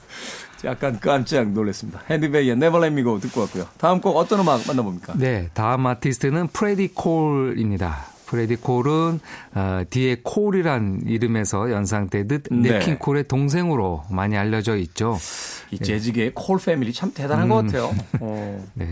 약간 0.63 0.97
깜짝 1.01 1.49
놀랐습니다. 1.49 2.03
앤디 2.09 2.30
베이의 2.30 2.51
Never 2.51 2.77
Let 2.77 2.93
Me 2.93 3.03
Go 3.03 3.19
듣고 3.19 3.41
왔고요. 3.41 3.67
다음 3.77 3.99
곡 3.99 4.15
어떤 4.15 4.39
음악 4.39 4.65
만나봅니까? 4.65 5.15
네, 5.17 5.49
다음 5.53 5.85
아티스트는 5.85 6.47
프레디 6.53 6.87
콜입니다. 6.93 8.10
프레디 8.31 8.55
콜은 8.55 9.19
어, 9.55 9.81
뒤에 9.89 10.17
콜이란 10.23 11.01
이름에서 11.05 11.69
연상되듯 11.69 12.43
네. 12.49 12.71
냇 12.71 12.84
킹 12.84 12.97
콜의 12.97 13.27
동생으로 13.27 14.03
많이 14.09 14.37
알려져 14.37 14.77
있죠. 14.77 15.17
이 15.69 15.77
재즈계의 15.77 16.31
콜 16.33 16.57
family 16.57 16.93
참 16.93 17.11
대단한 17.13 17.49
것 17.49 17.55
같아요. 17.65 17.93
어. 18.21 18.65
네. 18.73 18.87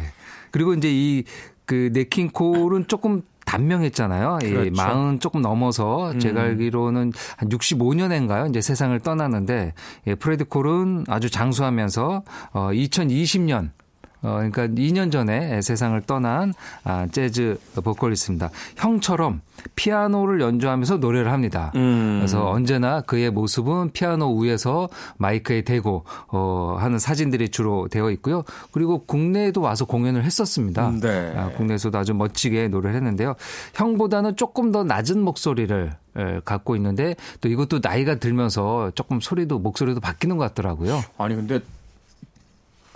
그리고 0.52 0.74
이제 0.74 0.90
이 0.92 1.24
그 1.70 1.92
냇 1.94 2.13
킹 2.13 2.32
콜은 2.32 2.88
조금 2.88 3.22
단명했잖아요. 3.46 4.40
이 4.42 4.50
그렇죠. 4.50 4.72
마흔 4.76 5.20
조금 5.20 5.44
넘어서 5.44 6.18
제가 6.18 6.42
알기로는 6.42 7.14
한 7.38 7.50
65년인가요? 7.50 8.50
이제 8.50 8.60
세상을 8.60 9.00
떠나는데 9.02 9.74
예, 10.08 10.16
프레디 10.16 10.46
콜은 10.46 11.06
아주 11.08 11.30
장수하면서 11.30 12.24
어 12.54 12.70
2020년 12.74 13.70
어, 14.22 14.36
그러니까 14.36 14.68
2년 14.68 15.12
전에 15.12 15.62
세상을 15.62 16.00
떠난 16.02 16.54
아, 16.84 17.08
재즈 17.12 17.58
보컬리스트입니다. 17.84 18.50
형처럼 18.76 19.42
피아노를 19.76 20.42
연주하면서 20.42 20.98
노래를 20.98 21.32
합니다. 21.32 21.72
음. 21.76 22.18
그래서 22.20 22.50
언제나 22.50 23.02
그의 23.02 23.32
모습은 23.32 23.92
피아노 23.92 24.38
위에서 24.38 24.90
마이크에 25.18 25.62
대고 25.64 26.04
어, 26.28 26.78
하는 26.80 27.00
사진들이 27.00 27.50
주로 27.50 27.88
되어 27.88 28.12
있고요. 28.12 28.44
그리고 28.72 29.06
국내에도 29.06 29.62
와서 29.62 29.86
공연을 29.86 30.24
했었습니다. 30.24 30.92
네. 31.02 31.34
아, 31.36 31.50
국내에서도 31.50 31.98
아주 31.98 32.14
멋지게 32.14 32.68
노래를 32.70 32.96
했는데요. 32.96 33.36
형보다는 33.74 34.36
조금 34.36 34.72
더 34.72 34.84
낮은 34.84 35.22
목소리를 35.22 35.92
에, 36.18 36.40
갖고 36.44 36.76
있는데 36.76 37.16
또 37.40 37.50
이것도 37.50 37.80
나이가 37.82 38.16
들면서 38.16 38.92
조금 38.96 39.20
소리도 39.22 39.60
목소리도 39.60 40.00
바뀌는 40.00 40.38
것 40.38 40.44
같더라고요. 40.50 41.02
아니 41.18 41.36
근데 41.36 41.60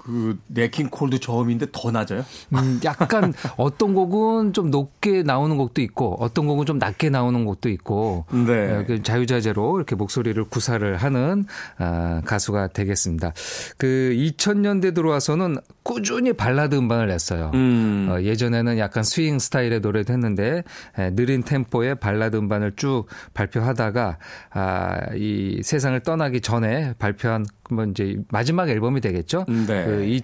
그 0.03 0.37
냇 0.47 0.68
킹 0.68 0.89
콜도 0.89 1.19
저음인데 1.19 1.67
더 1.71 1.91
낮아요? 1.91 2.25
음, 2.53 2.79
약간 2.83 3.33
어떤 3.57 3.93
곡은 3.93 4.51
좀 4.53 4.69
높게 4.69 5.23
나오는 5.23 5.55
곡도 5.57 5.81
있고 5.81 6.17
어떤 6.19 6.45
곡은 6.45 6.65
좀 6.65 6.77
낮게 6.77 7.09
나오는 7.09 7.45
곡도 7.45 7.69
있고 7.69 8.25
네. 8.31 8.75
어, 8.75 8.83
그 8.85 9.01
자유자재로 9.01 9.77
이렇게 9.77 9.95
목소리를 9.95 10.43
구사를 10.45 10.95
하는 10.97 11.45
아, 11.77 12.21
가수가 12.25 12.67
되겠습니다. 12.67 13.33
그 13.77 14.13
2000년대 14.15 14.93
들어와서는 14.93 15.57
꾸준히 15.83 16.33
발라드 16.33 16.75
음반을 16.75 17.07
냈어요. 17.07 17.51
음. 17.53 18.07
어, 18.09 18.21
예전에는 18.21 18.77
약간 18.77 19.03
스윙 19.03 19.39
스타일의 19.39 19.79
노래도 19.79 20.11
했는데 20.11 20.63
에, 20.97 21.11
느린 21.11 21.43
템포의 21.43 21.95
발라드 21.95 22.35
음반을 22.35 22.73
쭉 22.75 23.05
발표하다가 23.33 24.17
아, 24.51 24.97
이 25.15 25.61
세상을 25.63 25.97
떠나기 26.01 26.41
전에 26.41 26.93
발표한 26.99 27.45
뭐 27.71 27.85
이제 27.85 28.17
마지막 28.29 28.69
앨범이 28.69 29.01
되겠죠. 29.01 29.45
네. 29.47 29.85
그 29.85 30.21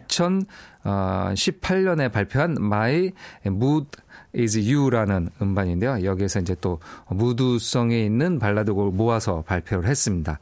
2018년에 0.84 2.12
발표한 2.12 2.58
My 2.60 3.12
Mood 3.46 3.88
is 4.38 4.58
You라는 4.60 5.30
음반인데요. 5.42 6.04
여기에서 6.04 6.40
이제 6.40 6.56
또 6.62 6.80
무드성에 7.10 8.00
있는 8.00 8.38
발라드곡을 8.40 8.92
모아서 8.92 9.42
발표를 9.48 9.90
했습니다. 9.90 10.40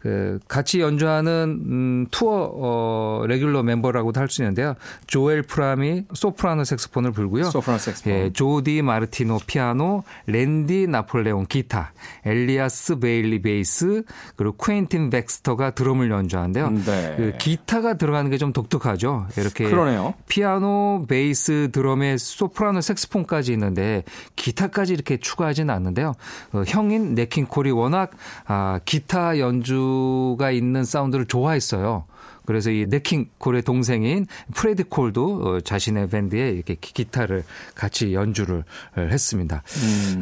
그 0.00 0.38
같이 0.46 0.80
연주하는 0.80 1.60
음, 1.66 2.06
투어 2.10 2.50
어, 2.54 3.24
레귤러 3.26 3.62
멤버라고도 3.62 4.20
할 4.20 4.28
수 4.28 4.42
있는데요. 4.42 4.74
조엘 5.06 5.42
프람이 5.42 6.04
소프라노 6.14 6.64
색소폰을 6.64 7.12
불고요. 7.12 7.44
소프라노 7.44 7.78
색소폰. 7.78 8.12
예, 8.12 8.30
조디 8.32 8.82
마르티노 8.82 9.40
피아노, 9.46 10.02
랜디 10.26 10.86
나폴레온 10.88 11.46
기타, 11.46 11.92
엘리아스 12.24 12.98
베일리 12.98 13.42
베이스, 13.42 14.02
그리고 14.36 14.56
퀸틴 14.56 15.10
백스터가 15.10 15.70
드럼을 15.72 16.10
연주하는데요. 16.10 16.70
네. 16.70 17.14
그 17.16 17.32
기타가 17.38 17.94
들어가는 17.94 18.30
게 18.30 18.38
좀 18.38 18.52
독특하죠. 18.52 19.26
이렇게 19.38 19.70
그러네요. 19.70 20.14
피아노, 20.28 21.04
베이스, 21.08 21.68
드럼에 21.72 22.16
소프라노, 22.18 22.80
색소폰까지 22.80 23.52
있는데 23.52 24.04
기타까지 24.36 24.92
이렇게 24.92 25.16
추가하지는 25.16 25.72
않는데요. 25.74 26.14
어, 26.52 26.62
형인 26.66 27.14
냇 27.14 27.30
킹 27.30 27.46
콜이 27.46 27.70
워낙 27.70 28.10
아, 28.46 28.80
기타 28.84 29.38
연주가 29.38 30.50
있는 30.50 30.84
사운드를 30.84 31.26
좋아했어요. 31.26 32.04
그래서 32.46 32.70
이 32.70 32.84
냇 32.88 33.09
킹 33.09 33.30
콜의 33.38 33.62
동생인 33.62 34.26
프레디 34.54 34.82
콜도 34.82 35.40
어, 35.44 35.60
자신의 35.60 36.08
밴드에 36.10 36.50
이렇게 36.50 36.74
기- 36.74 36.92
기타를 36.92 37.42
같이 37.74 38.12
연주를 38.12 38.64
어, 38.96 39.00
했습니다. 39.00 39.62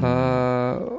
어, 0.03 0.99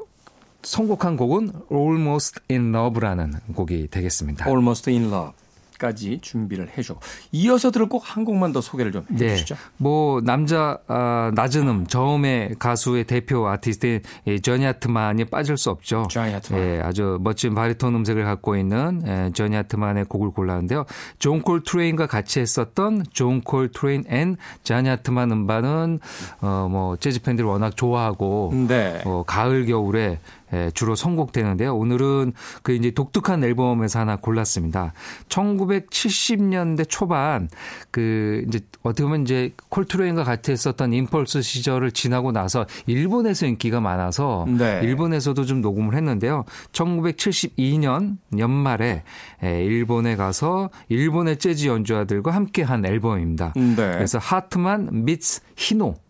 선곡한 0.63 1.17
곡은 1.17 1.51
Almost 1.71 2.39
in 2.49 2.73
Love라는 2.75 3.33
곡이 3.55 3.87
되겠습니다. 3.89 4.47
Almost 4.47 4.89
in 4.89 5.03
Love 5.05 5.31
까지 5.77 6.19
준비를 6.21 6.69
해주고 6.77 6.99
이어서 7.31 7.71
들을 7.71 7.87
곡한 7.87 8.25
곡만 8.25 8.53
더 8.53 8.61
소개를 8.61 8.91
좀 8.91 9.05
해주시죠. 9.11 9.55
뭐 9.77 10.21
남자 10.21 10.77
아, 10.87 11.31
낮은 11.35 11.67
음 11.67 11.87
저음의 11.87 12.55
가수의 12.59 13.05
대표 13.05 13.47
아티스트인 13.47 14.01
이 14.27 14.39
조니 14.41 14.65
하트만이 14.65 15.25
빠질 15.25 15.57
수 15.57 15.69
없죠. 15.69 16.07
조니 16.09 16.33
하트만. 16.33 16.61
예, 16.61 16.81
아주 16.81 17.17
멋진 17.21 17.55
바리톤 17.55 17.95
음색을 17.95 18.23
갖고 18.23 18.55
있는 18.55 19.03
예, 19.05 19.31
조니 19.33 19.55
하트만의 19.57 20.05
곡을 20.05 20.31
골랐는데요. 20.31 20.85
존 21.19 21.41
콜트레인과 21.41 22.07
같이 22.07 22.39
했었던 22.39 23.03
존 23.11 23.41
콜트레인 23.41 24.03
and 24.07 24.37
저니 24.63 24.89
아트만 24.89 25.31
음반은 25.31 25.99
어뭐 26.41 26.97
재즈 26.97 27.21
팬들이 27.21 27.47
워낙 27.47 27.75
좋아하고 27.75 28.51
네. 28.67 29.01
어, 29.05 29.23
가을 29.25 29.65
겨울에 29.65 30.19
예, 30.53 30.71
주로 30.73 30.95
선곡되는데요. 30.95 31.75
오늘은 31.75 32.33
그 32.61 32.73
이제 32.73 32.91
독특한 32.91 33.43
앨범에서 33.43 33.99
하나 33.99 34.15
골랐습니다. 34.15 34.93
1970년대 35.29 36.85
초반 36.87 37.49
그 37.91 38.43
이제 38.47 38.59
어떻게 38.83 39.03
보면 39.03 39.23
이제 39.23 39.53
콜트레인과 39.69 40.23
같이 40.23 40.51
했었던 40.51 40.93
임펄스 40.93 41.41
시절을 41.41 41.91
지나고 41.91 42.31
나서 42.31 42.65
일본에서 42.85 43.45
인기가 43.47 43.81
많아서 43.81 44.45
네. 44.47 44.81
일본에서도 44.83 45.45
좀 45.45 45.61
녹음을 45.61 45.95
했는데요. 45.95 46.45
1972년 46.71 48.17
연말에 48.37 49.03
예, 49.43 49.63
일본에 49.63 50.15
가서 50.15 50.69
일본의 50.89 51.37
재즈 51.37 51.67
연주자들과 51.67 52.31
함께 52.31 52.61
한 52.61 52.85
앨범입니다. 52.85 53.53
네. 53.55 53.75
그래서 53.75 54.19
하트만 54.19 54.89
미츠 55.05 55.41
히노 55.55 56.02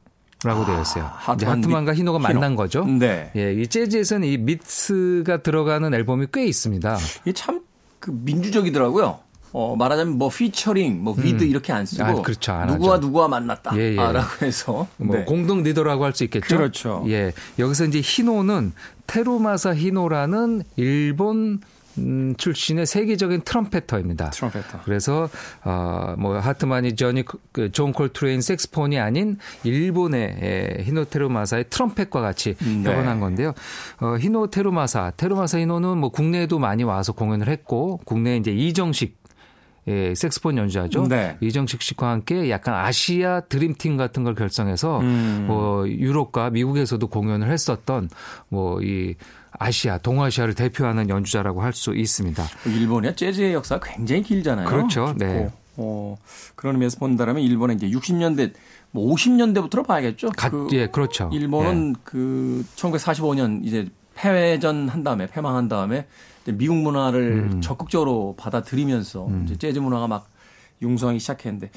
라고 0.43 0.65
되어 0.65 0.81
있어요. 0.81 1.09
하트만 1.13 1.35
이제 1.37 1.45
하트만과 1.45 1.91
미- 1.93 1.97
히노가 1.99 2.17
히노. 2.19 2.39
만난 2.39 2.55
거죠. 2.55 2.85
네. 2.85 3.31
예, 3.35 3.53
이 3.53 3.67
재즈에서는 3.67 4.27
이 4.27 4.37
meets가 4.37 5.37
들어가는 5.43 5.93
앨범이 5.93 6.27
꽤 6.33 6.45
있습니다. 6.45 6.97
이게 7.23 7.33
참 7.33 7.61
그 7.99 8.11
민주적이더라고요. 8.11 9.19
어, 9.53 9.75
말하자면 9.77 10.17
뭐 10.17 10.27
피처링, 10.27 11.01
뭐 11.03 11.13
with 11.17 11.41
음. 11.45 11.49
이렇게 11.49 11.71
안 11.71 11.85
쓰고 11.85 12.03
아, 12.03 12.13
그렇죠. 12.21 12.51
and 12.51 12.67
누구와 12.67 12.95
하죠. 12.95 13.05
누구와 13.07 13.27
만났다라고 13.29 13.81
예, 13.81 13.95
예. 13.95 14.45
해서 14.45 14.87
뭐 14.97 15.15
네. 15.15 15.23
공동 15.23 15.63
리더라고 15.63 16.03
할 16.03 16.13
수 16.13 16.25
있겠죠. 16.25 16.57
그렇죠. 16.57 17.05
예. 17.07 17.31
여기서 17.59 17.85
이제 17.85 18.01
히노는 18.03 18.73
테루마사 19.07 19.73
히노라는 19.73 20.63
일본 20.75 21.61
음, 21.97 22.33
출신의 22.37 22.85
세계적인 22.85 23.41
trumpeter입니다. 23.41 24.31
Trumpeter. 24.31 24.79
그래서 24.83 25.29
어뭐 25.63 26.39
하트만이 26.39 26.95
조니 26.95 27.23
그, 27.51 27.71
존 27.71 27.93
콜트레인 27.93 28.41
색소폰이 28.41 28.99
아닌 28.99 29.37
일본의 29.63 30.37
에, 30.41 30.83
히노 30.83 31.29
테루마사의 31.29 31.65
트럼펫과 31.69 32.21
같이 32.21 32.55
네. 32.55 32.89
협연한 32.89 33.19
건데요. 33.19 33.53
어 33.99 34.15
히노 34.17 34.71
테루마사, 34.71 35.11
테루마사 35.17 35.59
히노는 35.59 35.97
뭐 35.97 36.09
국내에도 36.09 36.59
많이 36.59 36.83
와서 36.83 37.13
공연을 37.13 37.47
했고 37.49 37.99
국내 38.05 38.37
이제 38.37 38.51
이정식 38.51 39.23
예, 39.87 40.15
색소폰 40.15 40.57
연주자죠. 40.57 41.07
네. 41.09 41.37
이정식 41.41 41.81
씨와 41.81 42.11
함께 42.11 42.49
약간 42.49 42.73
아시아 42.73 43.41
드림팀 43.41 43.97
같은 43.97 44.23
걸 44.23 44.33
결성해서 44.33 45.01
음. 45.01 45.45
뭐 45.47 45.87
유럽과 45.87 46.51
미국에서도 46.51 47.05
공연을 47.05 47.51
했었던 47.51 48.09
뭐이 48.47 49.15
아시아, 49.59 49.97
동아시아를 49.97 50.53
대표하는 50.55 51.09
연주자라고 51.09 51.61
할 51.61 51.73
수 51.73 51.95
있습니다. 51.95 52.45
일본의 52.67 53.15
재즈의 53.15 53.53
역사가 53.53 53.85
굉장히 53.91 54.21
길잖아요. 54.23 54.67
그렇죠. 54.67 55.13
네. 55.17 55.49
어, 55.75 56.15
그런 56.55 56.75
의미에서 56.75 56.99
본다면 56.99 57.39
일본의 57.39 57.77
이제 57.77 57.89
60년대 57.89 58.53
뭐 58.91 59.13
50년대부터로 59.13 59.85
봐야겠죠. 59.85 60.29
가, 60.37 60.49
그 60.49 60.67
예, 60.73 60.87
그렇죠. 60.87 61.29
일본은 61.33 61.95
예. 61.97 62.01
그 62.03 62.63
1945년 62.75 63.65
이제 63.65 63.87
패전 64.13 64.87
한 64.89 65.03
다음에 65.03 65.25
패망한 65.25 65.67
다음에 65.67 66.05
미국 66.45 66.75
문화를 66.77 67.49
음. 67.53 67.61
적극적으로 67.61 68.35
받아들이면서 68.37 69.25
음. 69.25 69.43
이제 69.45 69.57
재즈 69.57 69.79
문화가 69.79 70.07
막 70.07 70.29
융성하기 70.83 71.19
시작했는데 71.19 71.71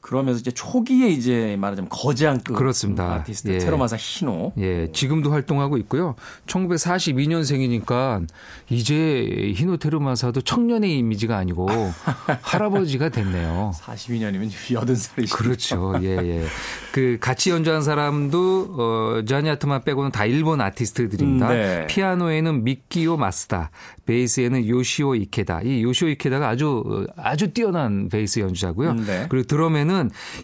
그러면서 0.00 0.40
이제 0.40 0.50
초기에 0.50 1.08
이제 1.08 1.56
말하자면 1.58 1.90
거장급 1.90 2.56
그렇습니다. 2.56 3.14
아티스트 3.16 3.50
예. 3.50 3.58
테로마사 3.58 3.96
히노. 3.98 4.54
예, 4.58 4.90
지금도 4.92 5.30
활동하고 5.30 5.76
있고요. 5.78 6.14
1942년생이니까 6.46 8.26
이제 8.70 9.52
히노 9.56 9.76
테르마사도 9.76 10.40
청년의 10.40 10.96
이미지가 10.98 11.36
아니고 11.36 11.68
할아버지가 12.42 13.10
됐네요. 13.10 13.72
42년이면 13.76 14.50
80살이시죠. 14.50 15.32
그렇죠. 15.36 15.94
예, 16.02 16.16
예. 16.16 16.44
그 16.92 17.18
같이 17.20 17.50
연주한 17.50 17.82
사람도 17.82 18.74
어 18.78 19.22
자니아트만 19.26 19.84
빼고는 19.84 20.12
다 20.12 20.24
일본 20.24 20.60
아티스트들입니다. 20.60 21.48
음, 21.48 21.52
네. 21.52 21.86
피아노에는 21.88 22.64
미키오 22.64 23.16
마스다, 23.16 23.70
베이스에는 24.06 24.66
요시오 24.66 25.14
이케다. 25.14 25.62
이 25.62 25.82
요시오 25.82 26.08
이케다가 26.08 26.48
아주 26.48 27.06
아주 27.16 27.52
뛰어난 27.52 28.08
베이스 28.08 28.40
연주자고요. 28.40 28.90
음, 28.90 29.04
네. 29.06 29.26
그리고 29.28 29.46
드럼에는 29.46 29.89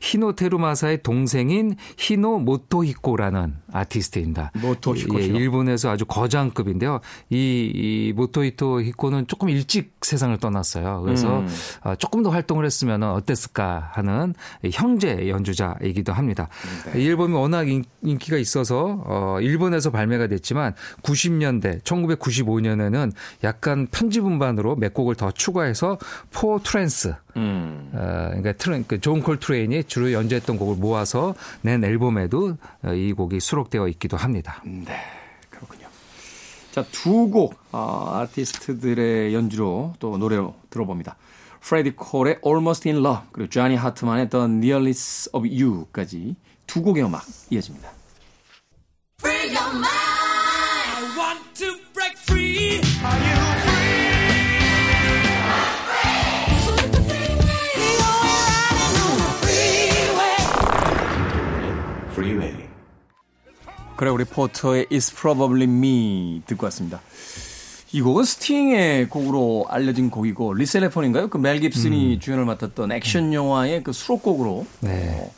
히노 0.00 0.32
테루마사의 0.32 1.02
동생인 1.02 1.76
히노 1.98 2.40
모토히코라는 2.40 3.54
아티스트입니다. 3.72 4.52
모토히코. 4.60 5.20
예, 5.20 5.24
일본에서 5.24 5.90
아주 5.90 6.04
거장급인데요. 6.06 7.00
이, 7.30 7.70
이 7.74 8.12
모토히코 8.14 8.82
히노는 8.82 9.26
조금 9.26 9.48
일찍 9.48 9.96
세상을 10.02 10.36
떠났어요. 10.38 11.02
그래서 11.04 11.40
음. 11.40 11.48
어, 11.82 11.94
조금 11.96 12.22
더 12.22 12.30
활동을 12.30 12.64
했으면 12.64 13.02
어땠을까 13.02 13.90
하는 13.92 14.34
형제 14.72 15.28
연주자이기도 15.28 16.12
합니다. 16.12 16.48
네. 16.92 17.02
이 17.02 17.08
앨범이 17.08 17.34
워낙 17.34 17.66
인기가 18.02 18.36
있어서 18.36 19.02
어, 19.04 19.38
일본에서 19.40 19.90
발매가 19.90 20.28
됐지만 20.28 20.74
90년대 21.02 21.82
1995년에는 21.82 23.12
약간 23.44 23.86
편집 23.90 24.24
음반으로 24.26 24.76
몇 24.76 24.94
곡을 24.94 25.14
더 25.14 25.30
추가해서 25.30 25.98
For 26.32 26.58
Trane 26.62 27.14
음. 27.36 27.90
어, 27.92 28.28
그러니까 28.28 28.52
Trane, 28.52 28.86
그존 28.86 29.22
콜트레인이 29.22 29.84
주로 29.84 30.12
연주했던 30.12 30.56
곡을 30.58 30.76
모아서 30.76 31.34
낸 31.60 31.84
앨범에도 31.84 32.56
어, 32.82 32.92
이 32.92 33.12
곡이 33.12 33.40
수록되어 33.40 33.88
있기도 33.88 34.16
합니다. 34.16 34.62
네, 34.64 34.98
그렇군요. 35.50 35.86
자, 36.72 36.84
두 36.90 37.30
곡, 37.30 37.58
어, 37.72 38.12
아티스트들의 38.14 39.34
연주로 39.34 39.94
또 39.98 40.16
노래로 40.18 40.54
들어봅니다. 40.70 41.16
프레디 41.60 41.92
콜의 41.96 42.38
Almost 42.44 42.88
in 42.88 43.04
Love, 43.04 43.26
그리고 43.32 43.50
쟈니 43.50 43.76
하트만의 43.76 44.30
The 44.30 44.44
Nearness 44.44 45.30
of 45.32 45.48
You까지 45.48 46.36
두 46.66 46.82
곡의 46.82 47.04
음악 47.04 47.24
이어집니다. 47.50 47.90
그레고리 63.96 64.24
포터의 64.24 64.86
It's 64.86 65.14
Probably 65.16 65.64
Me 65.64 66.42
듣고 66.46 66.64
왔습니다. 66.66 67.00
이 67.92 68.00
곡은 68.02 68.24
스팅의 68.24 69.08
곡으로 69.08 69.66
알려진 69.68 70.10
곡이고 70.10 70.52
Lethal 70.54 70.77
Weapon인가요? 70.77 71.28
그 71.28 71.38
멜 71.38 71.60
깁슨이 71.60 72.14
음. 72.14 72.20
주연을 72.20 72.44
맡았던 72.44 72.92
액션 72.92 73.32
영화의 73.32 73.82
그 73.82 73.92
수록곡으로 73.92 74.66
네. 74.80 75.16
어, 75.18 75.30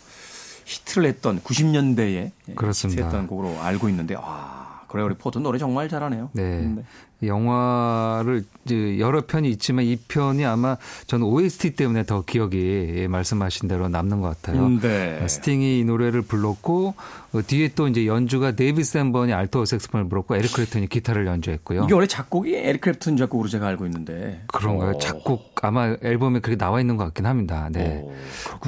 히트를 0.64 1.08
했던 1.08 1.40
90년대에 1.40 2.32
그렇습니다. 2.56 3.04
히트했던 3.04 3.26
곡으로 3.28 3.60
알고 3.60 3.88
있는데 3.90 4.16
아 4.18 4.80
그레고리 4.88 5.14
포터 5.14 5.38
노래 5.40 5.58
정말 5.58 5.88
잘하네요. 5.88 6.30
네. 6.32 6.60
네. 6.62 6.82
영화를 7.22 8.44
이제 8.64 8.98
여러 8.98 9.22
편이 9.26 9.50
있지만 9.50 9.84
이 9.84 9.96
편이 9.96 10.44
아마 10.44 10.76
저는 11.06 11.26
OST 11.26 11.74
때문에 11.74 12.04
더 12.04 12.22
기억이 12.22 13.06
말씀하신 13.08 13.68
대로 13.68 13.88
남는 13.88 14.20
것 14.20 14.40
같아요. 14.40 14.64
음, 14.64 14.80
네. 14.80 15.26
스팅이 15.26 15.80
이 15.80 15.84
노래를 15.84 16.22
불렀고 16.22 16.94
어, 17.32 17.40
뒤에 17.46 17.72
또 17.74 17.88
이제 17.88 18.06
연주가 18.06 18.52
데이비 18.52 18.84
샌번이 18.84 19.32
알토 19.32 19.64
색소폰을 19.64 20.08
불렀고 20.08 20.36
에릭 20.36 20.52
클랩튼이 20.52 20.88
기타를 20.88 21.26
연주했고요. 21.26 21.84
이게 21.84 21.94
원래 21.94 22.06
작곡이 22.06 22.54
에릭 22.54 22.82
클랩튼 22.82 23.18
작곡으로 23.18 23.48
제가 23.48 23.66
알고 23.66 23.84
있는데 23.86 24.42
그런가요? 24.46 24.92
오. 24.94 24.98
작곡 24.98 25.52
아마 25.62 25.96
앨범에 26.02 26.40
그렇게 26.40 26.56
나와 26.56 26.80
있는 26.80 26.96
것 26.96 27.04
같긴 27.04 27.26
합니다. 27.26 27.68
네. 27.72 28.02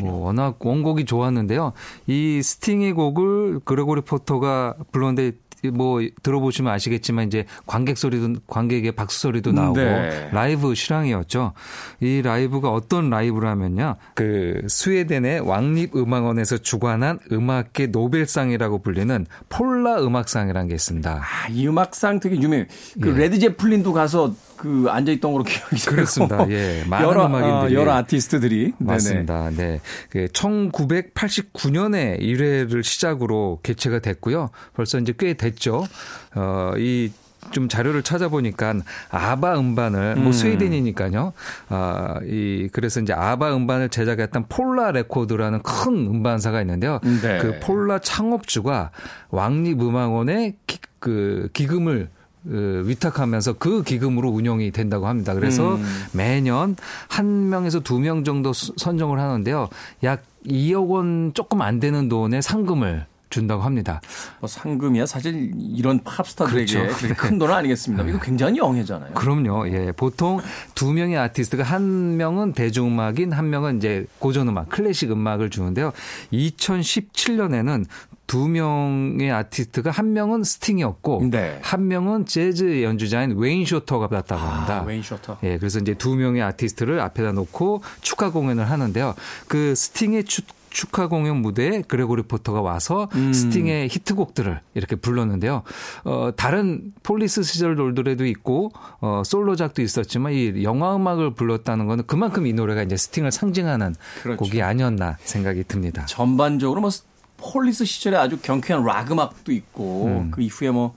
오, 0.02 0.08
어, 0.08 0.12
워낙 0.18 0.56
원곡이 0.58 1.04
좋았는데요. 1.04 1.72
이 2.06 2.42
스팅의 2.42 2.92
곡을 2.94 3.60
그레고리 3.64 4.02
포터가 4.02 4.74
불렀는데 4.92 5.36
뭐 5.68 6.00
들어보시면 6.22 6.72
아시겠지만 6.72 7.26
이제 7.26 7.44
관객 7.66 7.98
소리도 7.98 8.40
관객의 8.46 8.92
박수 8.92 9.20
소리도 9.20 9.52
나오고 9.52 9.80
네. 9.80 10.28
라이브 10.32 10.74
실황이었죠. 10.74 11.52
이 12.00 12.22
라이브가 12.22 12.70
어떤 12.70 13.10
라이브라면요. 13.10 13.96
그 14.14 14.62
스웨덴의 14.68 15.40
왕립 15.40 15.96
음악원에서 15.96 16.58
주관한 16.58 17.18
음악계 17.30 17.88
노벨상이라고 17.88 18.82
불리는 18.82 19.26
폴라 19.48 20.02
음악상이라는 20.02 20.68
게 20.68 20.74
있습니다. 20.74 21.20
아, 21.22 21.48
이 21.48 21.66
음악상 21.66 22.20
되게 22.20 22.36
유명해요. 22.36 22.66
그 23.00 23.10
예. 23.10 23.12
레드 23.14 23.38
제플린도 23.38 23.92
가서 23.92 24.34
그 24.60 24.84
앉아 24.90 25.10
있던 25.12 25.32
걸로 25.32 25.42
기억이. 25.48 25.86
그렇습니다. 25.86 26.46
예. 26.50 26.84
많은 26.86 27.08
여러, 27.08 27.24
음악인들이 27.26 27.74
어, 27.74 27.80
여러 27.80 27.92
아티스트들이 27.94 28.74
맞습니다. 28.76 29.48
네네. 29.50 29.56
네. 29.56 29.80
그 30.10 30.26
1989년에 30.26 32.20
1회를 32.20 32.82
시작으로 32.82 33.60
개최가 33.62 34.00
됐고요. 34.00 34.50
벌써 34.74 34.98
이제 34.98 35.14
꽤 35.18 35.32
됐죠. 35.32 35.86
어, 36.34 36.72
이좀 36.76 37.70
자료를 37.70 38.02
찾아보니까 38.02 38.74
아바 39.08 39.58
음반을 39.58 40.16
뭐 40.16 40.26
음. 40.26 40.32
스웨덴이니까요. 40.32 41.32
아, 41.70 42.20
이 42.24 42.68
그래서 42.70 43.00
이제 43.00 43.14
아바 43.14 43.56
음반을 43.56 43.88
제작했던 43.88 44.44
폴라 44.50 44.92
레코드라는 44.92 45.62
큰 45.62 46.06
음반사가 46.06 46.60
있는데요. 46.60 47.00
네. 47.22 47.38
그 47.38 47.58
폴라 47.60 48.00
창업주가 48.00 48.90
왕립 49.30 49.80
음악원의 49.80 50.56
기, 50.66 50.78
그 50.98 51.48
기금을 51.54 52.10
그 52.10 52.19
위탁하면서 52.44 53.54
그 53.54 53.82
기금으로 53.82 54.30
운영이 54.30 54.70
된다고 54.70 55.06
합니다. 55.06 55.34
그래서 55.34 55.74
음. 55.76 55.84
매년 56.12 56.76
한 57.08 57.48
명에서 57.50 57.80
두 57.80 57.98
명 58.00 58.24
정도 58.24 58.52
선정을 58.54 59.18
하는데요. 59.20 59.68
약 60.04 60.22
2억 60.46 60.88
원 60.88 61.32
조금 61.34 61.60
안 61.60 61.80
되는 61.80 62.08
돈의 62.08 62.40
상금을 62.42 63.04
준다고 63.30 63.62
합니다. 63.62 64.00
뭐 64.40 64.48
상금이야 64.48 65.06
사실 65.06 65.52
이런 65.56 66.02
팝스타들에게 66.02 66.78
그렇죠. 66.78 67.14
큰돈 67.14 67.50
아니겠습니까? 67.50 68.08
이거 68.08 68.18
굉장히 68.18 68.58
영예잖아요. 68.58 69.14
그럼요. 69.14 69.68
예. 69.68 69.92
보통 69.92 70.40
두 70.74 70.92
명의 70.92 71.16
아티스트가 71.16 71.62
한 71.62 72.16
명은 72.16 72.52
대중음악인 72.52 73.32
한 73.32 73.48
명은 73.48 73.78
이제 73.78 74.06
고전음악, 74.18 74.68
클래식 74.68 75.12
음악을 75.12 75.48
주는데요. 75.50 75.92
2017년에는 76.32 77.86
두 78.26 78.46
명의 78.46 79.32
아티스트가 79.32 79.90
한 79.90 80.12
명은 80.12 80.44
스팅이었고 80.44 81.28
네. 81.30 81.58
한 81.62 81.88
명은 81.88 82.26
재즈 82.26 82.82
연주자인 82.82 83.36
웨인 83.36 83.64
쇼터가 83.64 84.06
받았다고 84.06 84.40
아, 84.40 84.54
합니다. 84.54 84.80
아, 84.80 84.82
웨인 84.84 85.02
쇼터. 85.02 85.38
예, 85.42 85.58
그래서 85.58 85.80
이제 85.80 85.94
두 85.94 86.14
명의 86.14 86.40
아티스트를 86.42 87.00
앞에다 87.00 87.32
놓고 87.32 87.82
축하 88.02 88.30
공연을 88.30 88.70
하는데요. 88.70 89.14
그 89.48 89.74
스팅의 89.74 90.24
축 90.24 90.44
축하 90.70 91.08
공연 91.08 91.38
무대에 91.38 91.82
그레고리 91.82 92.22
포터가 92.22 92.60
와서 92.60 93.08
음. 93.14 93.32
스팅의 93.32 93.88
히트곡들을 93.88 94.60
이렇게 94.74 94.96
불렀는데요. 94.96 95.62
어, 96.04 96.30
다른 96.36 96.92
폴리스 97.02 97.42
시절 97.42 97.74
노래도 97.74 98.24
있고 98.26 98.70
어, 99.00 99.22
솔로작도 99.24 99.82
있었지만 99.82 100.32
이 100.32 100.62
영화 100.62 100.96
음악을 100.96 101.34
불렀다는 101.34 101.86
거는 101.86 102.04
그만큼 102.06 102.46
이 102.46 102.52
노래가 102.52 102.82
이제 102.82 102.96
스팅을 102.96 103.32
상징하는 103.32 103.94
그렇죠. 104.22 104.38
곡이 104.38 104.62
아니었나 104.62 105.18
생각이 105.22 105.64
듭니다. 105.64 106.06
전반적으로 106.06 106.80
뭐 106.80 106.90
폴리스 107.36 107.84
시절에 107.84 108.16
아주 108.16 108.38
경쾌한 108.40 108.84
락 108.84 109.10
음악도 109.10 109.52
있고 109.52 110.06
음. 110.06 110.30
그 110.30 110.42
이후에 110.42 110.70
뭐 110.70 110.94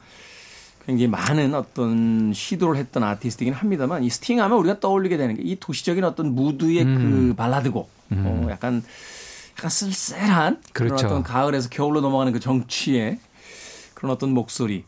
굉장히 0.85 1.07
많은 1.07 1.53
어떤 1.53 2.33
시도를 2.33 2.75
했던 2.77 3.03
아티스트이긴 3.03 3.53
합니다만 3.53 4.03
이 4.03 4.09
스팅 4.09 4.41
하면 4.41 4.57
우리가 4.57 4.79
떠올리게 4.81 5.15
되는 5.17 5.35
게 5.37 5.41
이 5.43 5.57
도시적인 5.59 6.03
어떤 6.03 6.35
무드의 6.35 6.83
음. 6.83 7.29
그 7.29 7.35
발라드곡 7.35 7.89
음. 8.11 8.23
어, 8.25 8.47
약간 8.51 8.83
약간 9.57 9.69
쓸쓸한 9.69 10.61
그렇죠. 10.73 10.95
그런 10.95 11.05
어떤 11.05 11.23
가을에서 11.23 11.69
겨울로 11.69 12.01
넘어가는 12.01 12.33
그 12.33 12.39
정취의 12.39 13.19
그런 14.03 14.11
어떤 14.11 14.31
목소리 14.31 14.83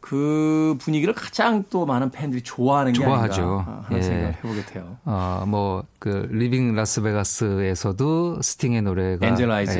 그 0.00 0.76
분위기를 0.78 1.12
가장 1.12 1.64
또 1.70 1.86
많은 1.86 2.10
팬들이 2.10 2.42
좋아하는 2.42 2.92
게 2.92 3.00
좋아하죠. 3.02 3.42
아닌가 3.42 3.82
하는 3.86 3.98
예. 3.98 4.02
생각을 4.02 4.34
해보게 4.34 4.64
돼요. 4.66 4.96
어, 5.04 5.42
뭐그 5.46 6.28
Leaving 6.30 6.76
Las 6.76 7.12
Vegas에서도 7.12 8.42
스팅의 8.42 8.82
노래가 8.82 9.26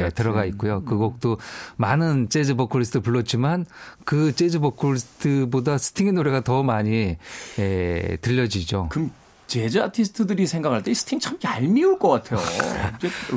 예, 0.07 0.09
들어가 0.11 0.45
있고요. 0.47 0.83
그 0.85 0.97
곡도 0.97 1.39
많은 1.77 2.31
재즈 2.31 2.57
보컬리스트 2.57 3.01
불렀지만 3.01 3.67
그 4.05 4.35
재즈 4.35 4.59
보컬리스트보다 4.59 5.79
스팅의 5.79 6.13
노래가 6.15 6.41
더 6.41 6.65
많이 6.65 7.17
예, 7.61 8.19
들려지죠. 8.21 8.89
그럼 8.91 9.13
재즈 9.51 9.79
아티스트들이 9.79 10.47
생각할 10.47 10.83
때 10.83 10.95
스팅 10.95 11.19
참 11.19 11.39
얄미울 11.45 11.99
것 11.99 12.09
같아요. 12.09 12.41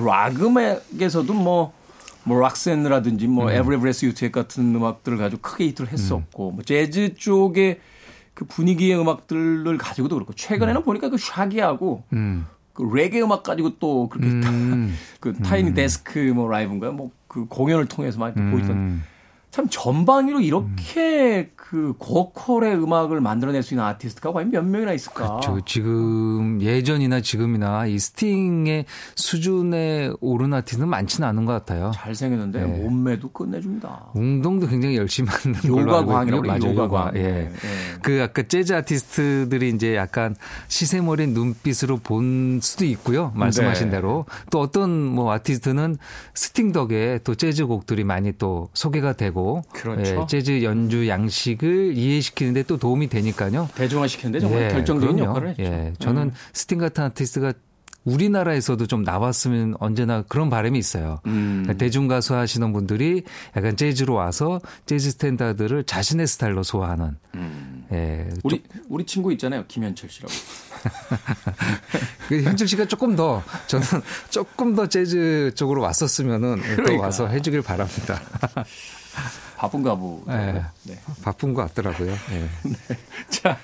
락 0.05 0.41
음악에서도 0.41 1.33
뭐, 1.33 1.73
뭐 2.23 2.39
Roxanne라든지 2.39 3.27
뭐 3.27 3.47
음. 3.47 3.51
Every 3.51 3.77
Breath 3.77 4.05
You 4.05 4.16
Take 4.16 4.31
같은 4.31 4.75
음악들을 4.75 5.17
가지고 5.17 5.41
크게 5.41 5.65
히트를 5.65 5.91
했었고 5.91 6.49
음. 6.51 6.55
뭐 6.55 6.63
재즈 6.63 7.15
쪽의 7.15 7.79
그 8.33 8.45
분위기의 8.45 8.97
음악들을 8.99 9.77
가지고도 9.77 10.15
그렇고 10.15 10.33
최근에는 10.33 10.81
음. 10.81 10.85
보니까 10.85 11.09
그 11.09 11.17
샤기하고 11.17 12.03
음. 12.13 12.45
그 12.73 12.83
레게 12.93 13.21
음악 13.21 13.43
가지고 13.43 13.77
또 13.79 14.09
그렇게 14.09 14.27
음. 14.29 14.95
그 15.19 15.33
타이니 15.33 15.73
데스크 15.73 16.19
뭐 16.19 16.47
라이브인가요? 16.47 16.93
뭐 16.93 17.11
그 17.33 17.45
공연을 17.45 17.87
통해서 17.87 18.19
막 18.19 18.27
이렇게 18.27 18.51
보이던 18.51 19.01
참 19.53 19.67
전방위로 19.69 20.39
이렇게 20.39 21.51
음. 21.51 21.53
그 21.55 21.93
고퀄의 21.99 22.75
음악을 22.75 23.21
만들어낼 23.21 23.61
수 23.61 23.75
있는 23.75 23.85
아티스트가 23.85 24.31
과연 24.31 24.49
몇 24.49 24.65
명이나 24.65 24.93
있을까? 24.93 25.27
그렇죠. 25.27 25.61
지금 25.63 26.59
예전이나 26.59 27.21
지금이나 27.21 27.85
이 27.85 27.99
스팅의 27.99 28.85
수준에 29.15 30.11
오른 30.21 30.55
아티스트는 30.55 30.89
많지는 30.89 31.27
않은 31.27 31.45
것 31.45 31.53
같아요. 31.53 31.91
잘생겼는데 31.93 32.61
네. 32.61 32.65
몸매도 32.65 33.31
끝내줍니다. 33.31 34.07
운동도 34.15 34.67
굉장히 34.67 34.97
열심히 34.97 35.29
하는 35.29 35.55
요가 35.67 36.03
광이라고 36.03 36.47
맞아요. 36.47 36.63
요가 36.63 36.87
광. 36.87 37.15
예. 37.15 37.21
네. 37.21 37.51
그 38.01 38.23
아까 38.23 38.41
재즈 38.41 38.73
아티스트들이 38.73 39.69
이제 39.69 39.95
약간 39.95 40.35
시샘 40.67 41.03
어린 41.03 41.33
눈빛으로 41.35 41.97
본 41.97 42.59
수도 42.59 42.85
있고요. 42.85 43.31
말씀하신 43.35 43.89
네. 43.89 43.97
대로 43.97 44.25
또 44.49 44.59
어떤 44.59 44.89
뭐 44.89 45.31
아티스트는 45.31 45.97
스팅 46.33 46.71
덕에 46.71 47.19
또 47.23 47.35
재즈 47.35 47.67
곡들이 47.67 48.03
많이 48.03 48.31
또 48.37 48.69
소개가 48.73 49.13
되고 49.13 49.42
그렇죠. 49.73 50.21
예, 50.21 50.27
재즈 50.27 50.63
연주 50.63 51.07
양식을 51.07 51.97
이해시키는데 51.97 52.63
또 52.63 52.77
도움이 52.77 53.07
되니까요. 53.09 53.69
대중화시키는데 53.75 54.39
정말 54.39 54.63
예, 54.63 54.67
결정적인 54.69 55.15
그럼요. 55.17 55.29
역할을 55.31 55.49
했죠. 55.49 55.63
예, 55.63 55.93
저는 55.99 56.21
음. 56.23 56.31
스팅 56.53 56.77
같은 56.79 57.03
아티스트가 57.03 57.53
우리나라에서도 58.05 58.85
좀 58.87 59.03
나왔으면 59.03 59.75
언제나 59.79 60.23
그런 60.23 60.49
바람이 60.49 60.77
있어요. 60.77 61.19
음. 61.25 61.61
그러니까 61.63 61.77
대중 61.77 62.07
가수 62.07 62.35
하시는 62.35 62.73
분들이 62.73 63.23
약간 63.55 63.77
재즈로 63.77 64.13
와서 64.13 64.59
재즈 64.85 65.11
스탠다드를 65.11 65.85
자신의 65.85 66.27
스타일로 66.27 66.63
소화하는. 66.63 67.15
음. 67.35 67.85
예, 67.91 68.27
우리 68.43 68.61
우리 68.89 69.05
친구 69.05 69.31
있잖아요, 69.33 69.63
김현철 69.67 70.09
씨라고. 70.09 70.33
그 72.27 72.41
현철 72.43 72.67
씨가 72.67 72.85
조금 72.85 73.15
더 73.15 73.41
저는 73.67 73.85
조금 74.29 74.75
더 74.75 74.87
재즈 74.87 75.51
쪽으로 75.55 75.81
왔었으면은 75.81 76.57
그러니까. 76.61 76.83
또 76.83 76.99
와서 76.99 77.27
해주길 77.27 77.61
바랍니다. 77.61 78.19
바쁜가 79.57 79.95
보. 79.95 80.23
네. 80.27 80.63
네. 80.83 80.99
바쁜 81.23 81.53
것 81.53 81.61
같더라고요. 81.67 82.11
네. 82.29 82.49
네. 82.63 82.97
자, 83.29 83.57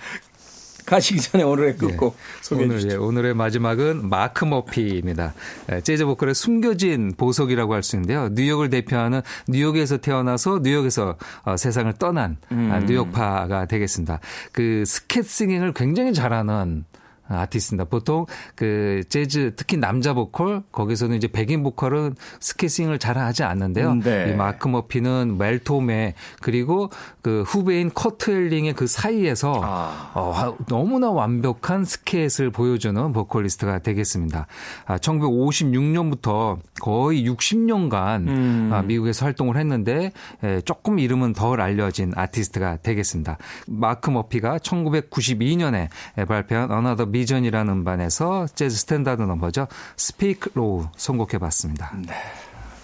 가시기 0.86 1.22
전에 1.22 1.44
오늘의 1.44 1.78
끝곡 1.78 2.16
예. 2.18 2.44
소개해 2.44 2.66
오늘, 2.66 2.80
주시죠. 2.80 2.94
예, 2.94 2.98
오늘의 2.98 3.36
마지막은 3.36 4.10
마크 4.10 4.44
머피입니다. 4.46 5.34
예, 5.72 5.82
재즈 5.82 6.06
보컬의 6.06 6.34
숨겨진 6.34 7.14
보석이라고 7.16 7.74
할 7.76 7.84
수 7.84 7.96
있는데요. 7.96 8.30
뉴욕을 8.30 8.70
대표하는 8.70 9.22
뉴욕에서 9.48 9.98
태어나서 9.98 10.62
뉴욕에서 10.64 11.16
어, 11.44 11.58
세상을 11.58 11.94
떠난 11.94 12.38
음. 12.52 12.86
뉴욕파가 12.88 13.66
되겠습니다. 13.68 14.20
그 14.52 14.84
스캣 14.86 15.26
singing을 15.26 15.74
굉장히 15.74 16.14
잘하는 16.14 16.86
아티스트입니다. 17.30 17.90
보통 17.90 18.26
그 18.56 19.04
재즈 19.10 19.54
특히 19.56 19.78
남자 19.78 20.14
보컬 20.14 20.64
거기서는 20.72 21.18
이제 21.18 21.28
백인 21.28 21.64
보컬은 21.64 22.16
스캣 22.40 22.64
singing을 22.64 23.00
잘 23.00 23.18
하지 23.18 23.44
않는데요. 23.44 23.92
음, 23.92 24.02
네. 24.02 24.32
이 24.32 24.36
마크 24.36 24.68
머피는 24.68 25.38
멜 25.38 25.71
토메 25.71 26.16
그리고 26.42 26.90
그 27.22 27.44
후배인 27.44 27.92
커트 27.94 28.32
엘링의 28.32 28.74
그 28.74 28.88
사이에서 28.88 29.62
아. 29.64 30.12
어, 30.14 30.58
너무나 30.68 31.10
완벽한 31.10 31.86
스캣을 31.86 32.52
보여주는 32.52 33.14
보컬리스트가 33.14 33.80
되겠습니다. 33.80 34.48
아, 34.86 34.98
1956년부터 34.98 36.58
거의 36.82 37.28
60년간 37.28 38.28
음. 38.28 38.70
아, 38.74 38.82
미국에서 38.82 39.26
활동을 39.26 39.58
했는데 39.58 40.12
에, 40.44 40.62
조금 40.62 41.00
이름은 41.00 41.34
덜 41.34 41.62
알려진 41.62 42.12
아티스트가 42.16 42.78
되겠습니다. 42.78 43.38
마크 43.68 44.10
머피가 44.10 44.58
1992년에 44.60 45.90
발표한 46.28 46.72
Another 46.72 47.10
Vision이라는 47.20 47.74
음반에서 47.74 48.48
재즈 48.48 48.78
스탠다드 48.78 49.22
넘버죠. 49.24 49.68
Speak 49.98 50.54
Low 50.56 50.88
선곡해 50.96 51.38
봤습니다. 51.38 51.94
네. 51.98 52.14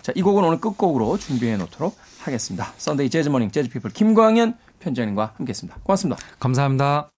자, 0.01 0.11
이 0.13 0.21
곡은 0.21 0.43
오늘 0.43 0.59
끝곡으로 0.59 1.17
준비해 1.17 1.55
놓도록 1.55 1.97
하겠습니다. 2.19 2.73
Sunday 2.77 3.09
Jazz 3.09 3.29
Morning 3.29 3.49
재즈 3.49 3.69
피플 3.69 3.91
김광현 3.91 4.57
편집장님과 4.79 5.33
함께 5.37 5.51
했습니다. 5.51 5.79
고맙습니다. 5.83 6.21
감사합니다. 6.39 7.09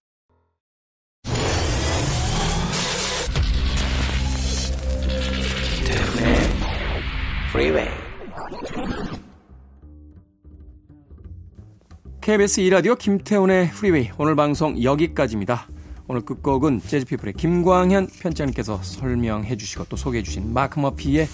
KBS 12.22 12.62
2라디오 12.62 12.98
김태훈의 12.98 13.72
프리웨이 13.72 14.12
오늘 14.18 14.36
방송 14.36 14.84
여기까지입니다. 14.84 15.68
오늘 16.08 16.22
끝곡은 16.22 16.82
재즈피플의 16.82 17.34
김광현 17.34 18.08
편집장님께서 18.22 18.82
설명해 18.82 19.58
주시고 19.58 19.86
또 19.90 19.98
소개해 19.98 20.24
주신 20.24 20.54
마크 20.54 20.80
머피의 20.80 21.28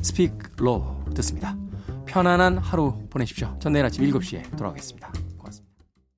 Speak 0.00 0.36
Low 0.60 1.12
듣습니다. 1.14 1.56
편안한 2.06 2.58
하루 2.58 2.94
보내십시오. 3.10 3.56
전 3.58 3.72
내일 3.72 3.84
아침 3.86 4.04
7시에 4.04 4.56
돌아오겠습니다. 4.56 5.27